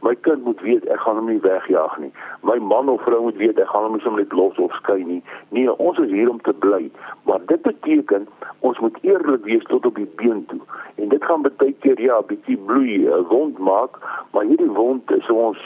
My 0.00 0.14
kind 0.14 0.44
moet 0.44 0.60
weet 0.60 0.84
ek 0.86 1.00
gaan 1.02 1.16
hom 1.18 1.26
nie 1.30 1.40
wegjaag 1.42 1.98
nie. 1.98 2.12
My 2.46 2.58
man 2.62 2.88
of 2.88 3.02
vrou 3.02 3.22
moet 3.22 3.36
weet 3.36 3.58
ek 3.58 3.70
gaan 3.72 3.88
hom 3.88 3.96
nie 3.96 4.04
sommer 4.04 4.22
net 4.22 4.32
los 4.32 4.58
of 4.62 4.74
skei 4.78 5.02
nie. 5.04 5.22
Nee, 5.54 5.72
ons 5.76 5.98
is 5.98 6.10
hier 6.10 6.30
om 6.30 6.40
te 6.46 6.52
bly. 6.52 6.90
Maar 7.26 7.42
dit 7.50 7.62
beteken 7.62 8.28
ons 8.60 8.78
moet 8.78 8.98
eerlik 9.02 9.44
wees 9.44 9.66
tot 9.72 9.86
op 9.86 9.98
die 9.98 10.08
been 10.20 10.44
toe. 10.46 10.60
En 11.02 11.08
dit 11.08 11.24
gaan 11.24 11.42
baie 11.42 11.74
keer 11.82 12.00
ja, 12.00 12.20
bietjie 12.22 12.58
bloei, 12.70 13.06
'n 13.06 13.26
wond 13.30 13.58
maak, 13.58 13.98
maar 14.32 14.44
hierdie 14.44 14.70
wond 14.70 15.10
is 15.10 15.30
ons 15.30 15.58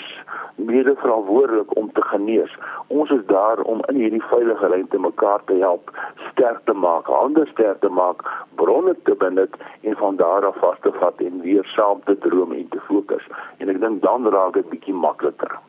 mede 0.56 0.94
verantwoordelik 0.94 1.76
om 1.76 1.92
te 1.92 2.02
genees. 2.02 2.56
Ons 2.86 3.10
is 3.10 3.24
daar 3.26 3.60
om 3.60 3.80
in 3.86 3.94
hierdie 3.94 4.22
veilige 4.22 4.66
ruimte 4.66 4.98
mekaar 4.98 5.44
te 5.44 5.54
help, 5.54 5.90
sterk 6.30 6.60
te 6.64 6.72
maak, 6.72 7.06
hande 7.06 7.46
sterk 7.46 7.80
te 7.80 7.88
maak, 7.88 8.24
bronne 8.54 8.96
te 9.02 9.14
benut 9.14 9.56
en 9.80 9.96
van 9.96 10.16
daar 10.16 10.46
af 10.46 10.56
vas 10.60 10.78
te 10.80 10.92
vat 11.00 11.20
en 11.20 11.40
weer 11.40 11.64
saam 11.74 12.00
te 12.04 12.18
droom 12.18 12.52
en 12.52 12.68
te 12.68 12.80
fokus. 12.88 13.28
En 13.58 13.68
ek 13.68 13.80
dink 13.80 14.02
dan 14.02 14.28
raak 14.28 14.58
dit 14.58 14.68
bietjie 14.68 14.94
makliker. 14.94 15.60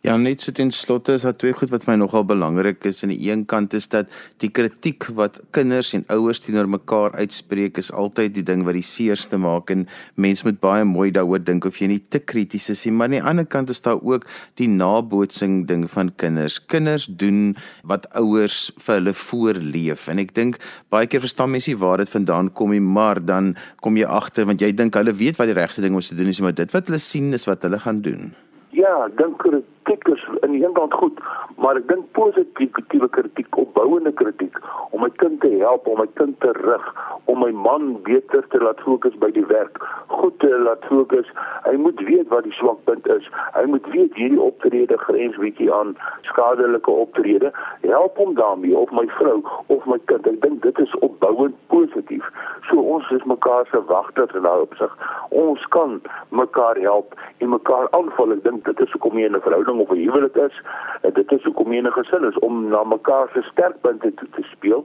Ja, 0.00 0.14
net 0.16 0.40
so 0.40 0.48
ten 0.56 0.70
slotte 0.72 1.12
is 1.12 1.26
daar 1.26 1.34
twee 1.36 1.52
goed 1.52 1.68
wat 1.68 1.82
vir 1.84 1.90
my 1.92 1.98
nogal 2.00 2.22
belangrik 2.24 2.86
is. 2.88 3.02
Aan 3.04 3.10
die 3.12 3.26
een 3.26 3.42
kant 3.44 3.74
is 3.76 3.84
dat 3.92 4.08
die 4.40 4.48
kritiek 4.48 5.04
wat 5.18 5.36
kinders 5.52 5.90
en 5.92 6.06
ouers 6.08 6.40
teenoor 6.40 6.70
mekaar 6.72 7.12
uitspreek 7.20 7.76
is 7.82 7.90
altyd 7.92 8.32
die 8.38 8.44
ding 8.48 8.62
wat 8.64 8.78
die 8.78 8.86
seerste 8.86 9.36
maak 9.36 9.68
en 9.74 9.84
mense 10.16 10.46
moet 10.48 10.56
baie 10.62 10.86
mooi 10.88 11.10
daaroor 11.12 11.44
dink 11.44 11.68
of 11.68 11.82
jy 11.82 11.90
nie 11.92 12.00
te 12.00 12.16
krities 12.16 12.70
is 12.72 12.86
nie. 12.88 12.94
Maar 12.96 13.10
aan 13.10 13.18
die 13.18 13.22
ander 13.34 13.48
kant 13.58 13.76
is 13.76 13.84
daar 13.84 14.00
ook 14.00 14.24
die 14.56 14.72
nabootsing 14.72 15.66
ding 15.68 15.84
van 15.92 16.14
kinders. 16.16 16.56
Kinders 16.64 17.04
doen 17.04 17.52
wat 17.84 18.08
ouers 18.16 18.70
vir 18.80 19.02
hulle 19.02 19.16
voorleef 19.26 20.08
en 20.08 20.24
ek 20.24 20.32
dink 20.32 20.56
baie 20.88 21.12
keer 21.12 21.28
verstaan 21.28 21.52
mense 21.52 21.68
nie 21.68 21.80
waar 21.82 22.00
dit 22.00 22.16
vandaan 22.16 22.48
kom 22.56 22.72
nie, 22.72 22.80
maar 22.80 23.20
dan 23.20 23.52
kom 23.84 24.00
jy 24.00 24.08
agter 24.08 24.48
want 24.48 24.64
jy 24.64 24.72
dink 24.72 24.96
hulle 24.96 25.12
weet 25.12 25.36
wat 25.36 25.52
die 25.52 25.60
regte 25.60 25.84
ding 25.84 26.00
is 26.00 26.08
te 26.08 26.16
doen 26.16 26.32
maar 26.40 26.56
dit 26.56 26.72
wat 26.72 26.88
hulle 26.88 27.08
sien 27.12 27.34
is 27.36 27.44
wat 27.44 27.68
hulle 27.68 27.84
gaan 27.84 28.00
doen. 28.00 28.32
Ja, 28.72 29.10
dink 29.18 29.44
kritiek 29.90 30.08
is 30.08 30.42
in 30.42 30.50
die 30.50 30.64
een 30.64 30.72
kant 30.72 30.92
goed, 30.92 31.18
maar 31.56 31.76
ek 31.76 31.88
dink 31.88 32.06
positiewe 32.14 33.08
kritiek, 33.10 33.56
opbouende 33.58 34.12
kritiek 34.12 34.58
om 34.90 35.02
my 35.02 35.10
kind 35.22 35.40
te 35.40 35.50
help, 35.58 35.86
om 35.86 35.98
my 35.98 36.06
kind 36.14 36.36
te 36.40 36.52
rig, 36.62 36.86
om 37.30 37.40
my 37.42 37.50
man 37.50 37.96
beter 38.06 38.44
te 38.50 38.60
laat 38.62 38.80
fokus 38.86 39.14
by 39.22 39.30
die 39.34 39.46
werk, 39.50 39.80
goed 40.06 40.38
te 40.42 40.50
laat 40.66 40.84
fokus. 40.90 41.28
Hy 41.66 41.74
moet 41.78 42.00
weet 42.06 42.28
wat 42.30 42.46
die 42.46 42.54
swakpunt 42.58 43.06
is. 43.10 43.26
Hy 43.54 43.64
moet 43.70 43.86
weet 43.94 44.14
hierdie 44.18 44.40
optrede 44.42 44.98
grens 45.02 45.38
bietjie 45.42 45.70
aan 45.74 45.94
skadelike 46.28 46.90
optrede. 46.90 47.52
Help 47.86 48.18
hom 48.20 48.34
daarmee 48.38 48.76
of 48.76 48.92
my 48.94 49.06
vrou 49.18 49.40
of 49.68 49.86
my 49.90 49.98
kind. 50.10 50.26
Ek 50.26 50.40
dink 50.44 50.62
dit 50.66 50.82
is 50.82 50.96
opbouend 51.06 51.56
positief. 51.72 52.26
So 52.68 52.82
ons 52.96 53.10
is 53.14 53.26
mekaar 53.30 53.66
se 53.70 53.82
wagters 53.90 54.34
in 54.38 54.46
daai 54.46 54.66
opsig. 54.66 54.94
Ons 55.30 55.64
kan 55.74 55.98
mekaar 56.34 56.78
help 56.82 57.14
en 57.38 57.54
mekaar 57.54 57.90
aanvul. 57.96 58.36
Ek 58.36 58.44
dink 58.46 58.66
dit 58.68 58.84
is 58.86 58.92
hoekom 58.96 59.18
jy 59.18 59.30
in 59.30 59.38
'n 59.38 59.46
verhouding 59.46 59.79
of 59.80 59.90
'n 59.90 60.02
huwelik 60.04 60.36
is. 60.36 60.56
En 61.00 61.12
dit 61.12 61.32
is 61.32 61.44
hoekom 61.44 61.72
jy 61.72 61.78
in 61.78 61.86
'n 61.86 61.98
gesin 61.98 62.24
is 62.24 62.38
om 62.38 62.68
na 62.68 62.84
mekaar 62.84 63.28
se 63.32 63.42
sterkpunte 63.42 64.14
te, 64.14 64.26
te 64.36 64.42
speel 64.42 64.84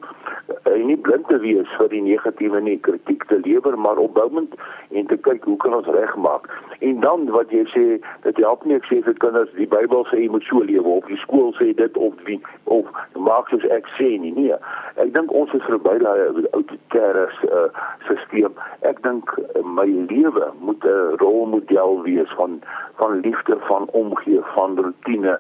en 0.64 0.86
nie 0.86 0.98
blind 0.98 1.28
te 1.28 1.38
wees 1.40 1.70
vir 1.78 1.90
die 1.90 2.02
negatiewe 2.02 2.62
nie, 2.62 2.80
kritiek 2.80 3.24
te 3.24 3.40
lewer, 3.40 3.80
maar 3.80 3.98
opbouend 3.98 4.54
en 4.92 5.06
te 5.06 5.18
kyk 5.18 5.44
hoe 5.44 5.58
kan 5.58 5.74
ons 5.74 5.88
regmaak. 5.88 6.50
En 6.80 7.00
dan 7.00 7.30
wat 7.30 7.50
jy 7.50 7.64
sê, 7.76 7.86
dit 8.22 8.38
help 8.38 8.66
nie 8.66 8.76
ek 8.76 8.88
sê 8.90 9.02
vir 9.04 9.18
kinders 9.24 9.52
die 9.58 9.68
Bybel 9.68 10.06
sê 10.10 10.22
jy 10.24 10.30
moet 10.30 10.44
so 10.44 10.64
lewe 10.64 10.88
of 10.88 11.06
die 11.06 11.20
skool 11.24 11.54
sê 11.60 11.74
dit 11.74 11.98
of 11.98 12.14
wie 12.24 12.42
of 12.64 12.86
maak 13.16 13.50
soos 13.50 13.66
ek 13.76 13.88
sê 13.98 14.10
nie. 14.20 14.34
Nee. 14.36 14.58
Ek 14.96 15.14
dink 15.14 15.32
ons 15.32 15.54
is 15.54 15.66
verby 15.70 15.98
daai 16.04 16.48
autoritaire 16.52 17.28
uh, 17.50 17.68
stelsel. 18.06 18.54
Ek 18.82 19.02
dink 19.04 19.32
my 19.64 19.88
lewe 20.10 20.52
moet 20.60 20.84
'n 20.86 21.18
rolmodel 21.22 22.04
wees 22.04 22.32
van 22.40 22.62
van 22.96 23.20
liefde, 23.20 23.58
van 23.68 23.90
omgee, 23.92 24.40
van 24.56 24.76
rotine, 24.86 25.40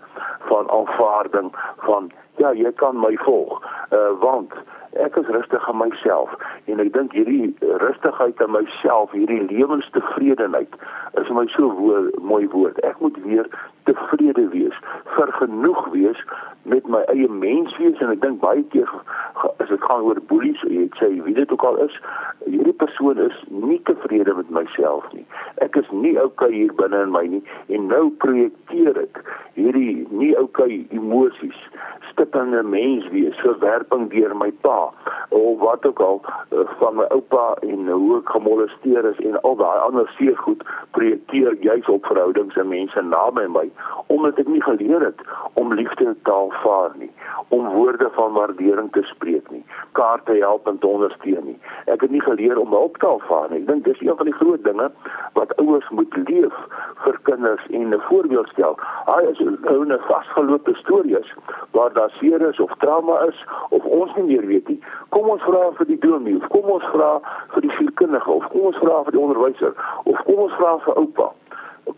van 0.49 0.69
aanvaarding, 0.71 1.49
van 1.77 2.12
ja, 2.38 2.54
jy 2.54 2.71
kan 2.82 3.00
my 3.00 3.15
volg. 3.26 3.62
Uh 3.91 4.13
want 4.19 4.54
ek 4.95 5.15
is 5.19 5.28
rustig 5.28 5.67
aan 5.69 5.78
myself 5.78 6.32
en 6.71 6.80
ek 6.80 6.93
dink 6.95 7.13
hierdie 7.17 7.52
rustigheid 7.84 8.41
aan 8.41 8.56
myself, 8.56 9.12
hierdie 9.12 9.43
lewenstevredenheid 9.50 10.76
is 11.21 11.32
my 11.36 11.45
so 11.56 11.71
woor, 11.80 12.10
mooi 12.21 12.48
woord. 12.54 12.80
Ek 12.88 13.00
moet 13.04 13.17
weer 13.24 13.50
tevrede 13.86 14.48
wees, 14.54 14.78
vergenoeg 15.17 15.82
wees 15.93 16.21
met 16.63 16.88
my 16.89 17.04
eie 17.13 17.28
menswees 17.30 18.00
en 18.02 18.13
ek 18.15 18.24
dink 18.24 18.39
baie 18.41 18.63
keer 18.74 18.89
as 19.43 19.69
dit 19.69 19.84
gaan 19.84 20.06
oor 20.08 20.19
boelies, 20.32 20.62
jy 20.65 20.88
sê 21.00 21.12
wie 21.28 21.36
dit 21.38 21.52
ook 21.54 21.65
al 21.67 21.78
is, 21.86 22.00
hierdie 22.45 22.76
persoon 22.80 23.19
is 23.21 23.36
nie 23.52 23.82
tevrede 23.89 24.34
met 24.38 24.50
myself 24.54 25.06
nie. 25.13 25.26
Ek 25.63 25.78
is 25.80 25.91
nie 25.91 26.15
oukei 26.15 26.50
okay 26.50 26.54
hier 26.56 26.74
binne 26.80 27.04
in 27.06 27.13
my 27.13 27.26
nie 27.36 27.43
en 27.74 27.89
nou 27.91 28.08
projekteer 28.24 29.04
ek 29.06 29.21
hierdie 29.55 30.05
nie 30.11 30.33
oukei 30.39 30.81
okay 30.83 30.97
emosies 30.97 31.59
stippende 32.11 32.63
mens 32.63 33.07
wees, 33.11 33.35
verwerping 33.43 34.09
deur 34.11 34.35
my 34.37 34.51
pa 34.63 34.91
of 35.36 35.60
wat 35.60 35.86
ook 35.86 36.00
al 36.00 36.21
eh, 36.26 36.60
van 36.80 36.95
my 36.95 37.06
oupa 37.17 37.45
en 37.62 37.89
hoe 37.89 38.17
ek 38.17 38.30
gemolesteer 38.36 39.06
is 39.12 39.19
en 39.28 39.41
al 39.41 39.56
daai 39.60 39.80
ander 39.88 40.12
seergoed 40.17 40.63
projekteer 40.98 41.58
juis 41.60 41.88
op 41.91 42.06
verhoudings 42.06 42.56
en 42.56 42.71
mense 42.71 43.02
naby 43.02 43.48
my 43.58 43.67
omdat 44.08 44.39
ek 44.39 44.48
nie 44.48 44.63
geleer 44.63 45.02
het 45.02 45.21
om 45.54 45.74
liefde 45.74 46.15
te 46.24 46.34
aanvaar 46.34 46.91
nie, 47.00 47.12
om 47.48 47.67
woorde 47.74 48.10
van 48.15 48.34
waardering 48.38 48.91
te 48.91 49.02
spreek 49.10 49.50
nie, 49.52 49.63
kaarte 49.98 50.38
help 50.39 50.67
en 50.67 50.78
te 50.78 50.88
ondersteun 50.88 51.45
nie. 51.45 51.58
Ek 51.91 52.02
het 52.06 52.13
nie 52.13 52.21
geleer 52.21 52.60
om 52.62 52.74
hulp 52.76 53.00
te 53.02 53.10
aanvaar 53.10 53.50
nie. 53.52 53.63
Ek 53.63 53.67
dink 53.71 53.86
dis 53.88 54.02
een 54.04 54.17
van 54.17 54.30
die 54.30 54.38
groot 54.38 54.63
dinge 54.63 54.89
wat 55.34 55.56
ouers 55.62 55.89
moet 55.89 56.17
leef 56.30 56.60
vir 57.04 57.19
kinders 57.30 57.65
en 57.71 57.93
'n 57.93 58.02
voorbeeld 58.10 58.50
stel. 58.54 58.78
Hy 59.06 59.21
is 59.32 59.39
'n 59.39 60.00
vasgeloopte 60.08 60.76
stories 60.76 61.34
waar 61.71 61.93
daar 61.93 62.13
seer 62.19 62.41
is 62.41 62.60
of 62.60 62.71
trauma 62.78 63.19
is 63.28 63.45
of 63.69 63.84
ons 63.84 64.15
nie 64.15 64.24
meer 64.24 64.45
weet 64.45 64.67
nie. 64.67 64.80
Kom 65.10 65.24
ons 65.29 65.41
vra 65.47 65.71
vir 65.77 65.85
die 65.85 65.99
dominee 65.99 66.41
of 66.41 66.47
kom 66.53 66.69
ons 66.77 66.85
vra 66.93 67.19
vir 67.53 67.61
die 67.61 67.73
sielkundige 67.77 68.31
of 68.31 68.47
kom 68.51 68.69
ons 68.71 68.77
vra 68.83 69.01
vir 69.07 69.17
die 69.17 69.23
onderwyser 69.23 69.73
of 70.03 70.21
kom 70.27 70.45
ons 70.47 70.55
vra 70.59 70.77
vir 70.85 71.01
oupa. 71.03 71.31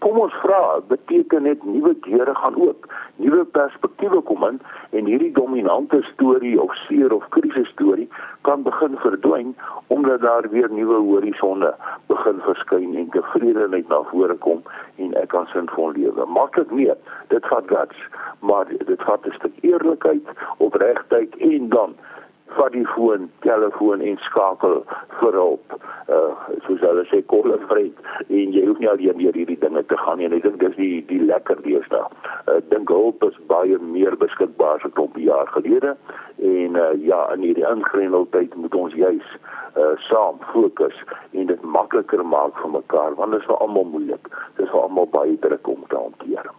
Kom 0.03 0.17
ons 0.19 0.33
vra, 0.43 0.79
beteken 0.91 1.45
net 1.47 1.61
nuwe 1.63 1.93
deure 2.03 2.33
gaan 2.35 2.57
oop, 2.59 2.87
nuwe 3.23 3.45
perspektiewe 3.55 4.19
kom 4.27 4.43
in 4.43 4.57
en 4.99 5.07
hierdie 5.07 5.31
dominante 5.31 6.01
storie 6.09 6.57
of 6.59 6.75
seer 6.83 7.13
of 7.15 7.23
krisis 7.35 7.69
storie 7.71 8.09
kan 8.47 8.65
begin 8.65 8.97
verdwyn 9.03 9.53
omdat 9.95 10.21
daar 10.25 10.49
weer 10.51 10.67
nuwe 10.71 10.99
horisonne 11.05 11.71
begin 12.11 12.43
verskyn 12.49 12.97
en 12.99 13.07
tevredenheid 13.15 13.87
na 13.93 14.01
vore 14.11 14.35
kom 14.43 14.59
en 14.99 15.15
ek 15.23 15.31
kan 15.31 15.47
sinvol 15.53 15.95
lewe. 15.95 16.27
Maklik 16.35 16.71
nie, 16.75 16.91
dit 17.31 17.49
vat 17.53 17.71
guts, 17.71 18.03
maar 18.43 18.67
dit 18.67 19.07
vat 19.07 19.25
'n 19.25 19.35
stuk 19.39 19.55
eerlikheid, 19.63 20.35
opregtheid 20.57 21.39
en 21.53 21.69
dan 21.69 21.95
vat 22.55 22.71
die 22.71 22.85
foon, 22.87 23.27
telefoon 23.45 24.01
en 24.01 24.17
skakel 24.25 24.81
vir 25.19 25.37
hulp. 25.37 25.75
Uh 26.07 26.57
soos 26.65 26.83
hulle 26.83 27.03
sê 27.11 27.21
kolle 27.31 27.57
vriend 27.67 27.97
en 28.27 28.53
jy 28.55 28.63
hoef 28.67 28.79
nie 28.81 28.89
alleen 28.91 29.19
deur 29.21 29.35
hierdie 29.35 29.59
dinge 29.63 29.83
te 29.91 29.97
gaan 30.03 30.21
nie. 30.21 30.29
Ek 30.31 30.45
dink 30.45 30.59
dis 30.63 30.77
die 30.79 31.01
die 31.09 31.19
lekker 31.23 31.61
deesdae. 31.65 32.03
Ek 32.45 32.53
uh, 32.53 32.61
dink 32.71 32.93
hulp 32.93 33.23
is 33.27 33.39
baie 33.51 33.79
meer 33.95 34.15
beskikbaar 34.23 34.79
as 34.79 34.87
'n 34.87 34.95
klomp 34.99 35.17
jaar 35.21 35.51
gelede 35.55 35.95
en 36.37 36.75
uh 36.75 36.93
ja, 37.09 37.21
in 37.33 37.43
hierdie 37.47 37.67
ingrendeldheid 37.67 38.55
moet 38.55 38.75
ons 38.75 38.93
juis 38.93 39.27
uh 39.75 39.95
saam 40.09 40.39
fokus 40.53 41.03
en 41.33 41.51
dit 41.51 41.67
makliker 41.77 42.23
maak 42.25 42.55
vir 42.61 42.71
mekaar 42.79 43.19
want 43.19 43.31
dit 43.31 43.41
is 43.41 43.49
vir 43.51 43.59
almal 43.65 43.91
moeilik. 43.95 44.31
Dit 44.55 44.65
is 44.65 44.71
vir 44.71 44.81
almal 44.81 45.11
baie 45.19 45.37
druk 45.39 45.67
om 45.67 45.83
te 45.87 45.95
hanteer. 45.95 46.55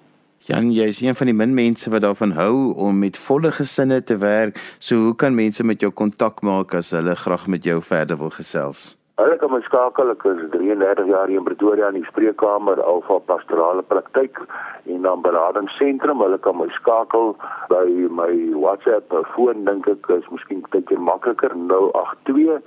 Jan, 0.46 0.70
jy 0.72 0.86
is 0.88 1.00
een 1.02 1.16
van 1.18 1.26
die 1.26 1.34
min 1.34 1.54
mense 1.54 1.90
wat 1.90 2.02
daarvan 2.06 2.30
hou 2.36 2.74
om 2.78 2.98
met 3.02 3.18
volle 3.18 3.50
gesinne 3.52 4.02
te 4.04 4.16
werk. 4.22 4.60
So 4.78 4.96
hoe 5.08 5.16
kan 5.16 5.34
mense 5.34 5.64
met 5.64 5.82
jou 5.82 5.92
kontak 5.92 6.42
maak 6.46 6.74
as 6.78 6.90
hulle 6.94 7.16
graag 7.16 7.46
met 7.46 7.64
jou 7.64 7.82
verder 7.82 8.16
wil 8.16 8.30
gesels? 8.30 8.98
Hulle 9.18 9.36
kan 9.36 9.50
my 9.50 9.58
skakel. 9.66 10.10
Ek 10.14 10.22
is 10.30 10.38
33 10.54 11.10
jaar 11.10 11.26
hier 11.26 11.42
in 11.42 11.48
Pretoria 11.48 11.90
in 11.90 11.98
die 11.98 12.06
spreekkamer 12.06 12.78
Alfa 12.78 13.18
Pastorale 13.26 13.82
Praktyk 13.82 14.38
en 14.86 15.02
dan 15.02 15.26
beradingsentrum. 15.26 16.22
Hulle 16.22 16.38
kan 16.38 16.54
my 16.60 16.70
skakel 16.78 17.34
by 17.72 17.86
my 18.22 18.32
WhatsApp 18.54 19.10
foon 19.34 19.66
dink 19.66 19.90
ek 19.90 20.06
is 20.20 20.30
miskien 20.30 20.62
bietjie 20.70 21.02
makliker 21.10 21.50
082 21.66 22.62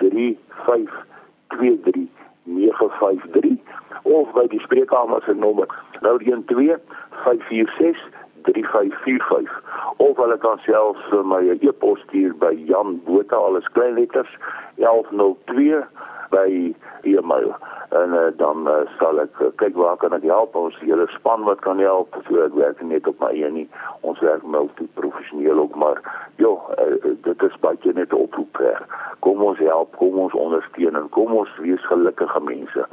3523 0.00 2.15
953 2.46 3.58
of 4.02 4.32
by 4.32 4.46
die 4.50 4.62
spreekkamer 4.64 5.22
se 5.26 5.34
nommer 5.34 5.66
012 6.00 6.78
546 7.24 7.98
3545 8.46 9.62
of 9.96 10.16
hulle 10.16 10.38
kan 10.38 10.58
selfs 10.66 11.06
vir 11.10 11.24
my 11.24 11.42
'n 11.54 11.58
e-pos 11.68 12.00
stuur 12.06 12.34
by 12.38 12.52
Jan 12.70 13.00
Botha 13.04 13.36
alles 13.36 13.68
klein 13.74 13.94
letters 13.94 14.32
1102 14.76 15.82
by 16.30 16.74
e-mail 17.02 17.54
en 17.90 18.10
uh, 18.14 18.30
dan 18.36 18.68
uh, 18.68 18.82
sal 18.98 19.20
ek 19.22 19.40
uh, 19.40 19.50
kyk 19.62 19.76
waar 19.78 19.96
kan 20.02 20.14
ek 20.16 20.26
help 20.26 20.56
ons 20.58 20.78
hele 20.82 21.06
span 21.14 21.44
wat 21.46 21.60
kan 21.66 21.78
help 21.78 22.16
so 22.26 22.42
ek 22.44 22.54
werk 22.58 22.82
net 22.82 23.06
op 23.06 23.20
my 23.22 23.30
eie 23.34 23.50
nie 23.50 23.68
ons 24.02 24.20
werk 24.24 24.42
multi 24.42 24.88
professioneel 24.98 25.58
ook 25.64 25.74
maar 25.74 26.02
ja 26.42 26.50
uh, 26.50 27.14
dit 27.28 27.42
is 27.48 27.60
baie 27.62 27.92
net 27.94 28.12
'n 28.12 28.22
oproep 28.26 28.58
her. 28.58 28.82
Kom 29.26 29.42
ons 29.48 29.58
help 29.58 29.96
kom 30.00 30.18
ons 30.24 30.38
ondersteun 30.46 30.98
en 31.00 31.08
kom 31.18 31.34
ons 31.42 31.52
wees 31.66 31.86
gelukkige 31.90 32.42
mense 32.48 32.86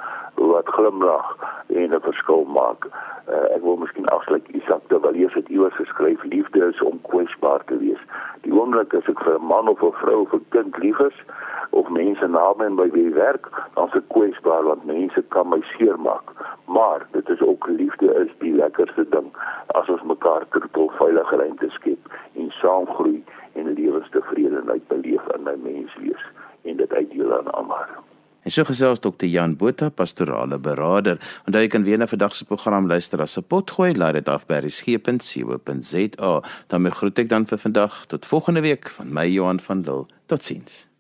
wat 0.53 0.75
glimlag 0.75 1.33
en 1.69 1.93
'n 1.93 2.05
verskil 2.09 2.45
maak 2.59 2.89
uh, 2.89 3.47
ek 3.55 3.61
wil 3.61 3.77
miskien 3.85 4.09
afsluit 4.17 4.53
Isak 4.59 4.83
terwyl 4.89 5.21
jy 5.23 5.29
dit 5.37 5.53
iewers 5.55 5.79
geskryf 5.81 6.23
liefde 6.35 6.65
is 6.71 6.81
om 6.81 7.01
kwesbaar 7.09 7.61
te 7.71 7.77
wees 7.85 8.03
die 8.45 8.53
oomblik 8.59 8.93
as 8.99 9.09
ek 9.13 9.23
vir 9.25 9.39
'n 9.39 9.49
man 9.53 9.67
of 9.73 9.83
'n 9.83 9.99
vrou 10.01 10.21
of 10.25 10.33
'n 10.33 10.45
kind 10.57 10.77
lief 10.77 10.99
is 10.99 11.17
of 11.73 11.89
mense 11.89 12.27
na 12.27 12.53
my 12.57 12.65
en 12.65 12.75
by 12.75 12.89
wie 12.93 13.09
werk, 13.13 13.49
dan 13.75 13.89
se 13.89 14.01
kwesbaar 14.13 14.63
want 14.63 14.85
mense 14.85 15.23
kan 15.33 15.49
my 15.49 15.61
seermaak. 15.73 16.33
Maar 16.65 17.05
dit 17.11 17.29
is 17.29 17.41
ook 17.41 17.67
liefde 17.67 18.13
is 18.23 18.31
die 18.37 18.53
lekkerste 18.53 19.05
ding 19.09 19.31
as 19.67 19.89
ons 19.89 20.03
mekaar 20.03 20.45
tot 20.51 20.97
veilige 20.99 21.35
ruimte 21.35 21.69
skep 21.69 22.13
en 22.33 22.51
saam 22.61 22.85
groei 22.95 23.23
en 24.11 24.19
lewenstevredenheid 24.19 24.87
beleef 24.87 25.21
in 25.35 25.43
my 25.43 25.55
menswees 25.63 26.23
en 26.63 26.77
dit 26.77 26.91
uitdeel 26.91 27.37
aan 27.37 27.51
almal. 27.53 27.85
En 28.43 28.51
so 28.51 28.63
gesels 28.63 28.99
Dr. 28.99 29.25
Jan 29.25 29.55
Botha, 29.55 29.89
pastorale 29.89 30.59
beraader. 30.59 31.19
Onthou 31.45 31.63
jy 31.63 31.69
kan 31.71 31.83
weer 31.83 31.97
na 31.97 32.07
vandag 32.07 32.35
se 32.35 32.45
program 32.45 32.87
luister 32.87 33.21
as 33.21 33.37
'n 33.37 33.47
potgooi, 33.47 33.95
laai 33.95 34.13
dit 34.13 34.29
af 34.29 34.45
by 34.45 34.53
resgep.co.za. 34.53 36.41
Dan 36.67 36.91
groet 36.91 37.19
ek 37.19 37.29
dan 37.29 37.45
vir 37.45 37.57
vandag 37.57 38.05
tot 38.05 38.25
volgende 38.25 38.61
week 38.61 38.89
van 38.89 39.13
my 39.13 39.27
Johan 39.27 39.59
van 39.59 39.81
Lille. 39.81 40.05
Totsiens. 40.25 40.92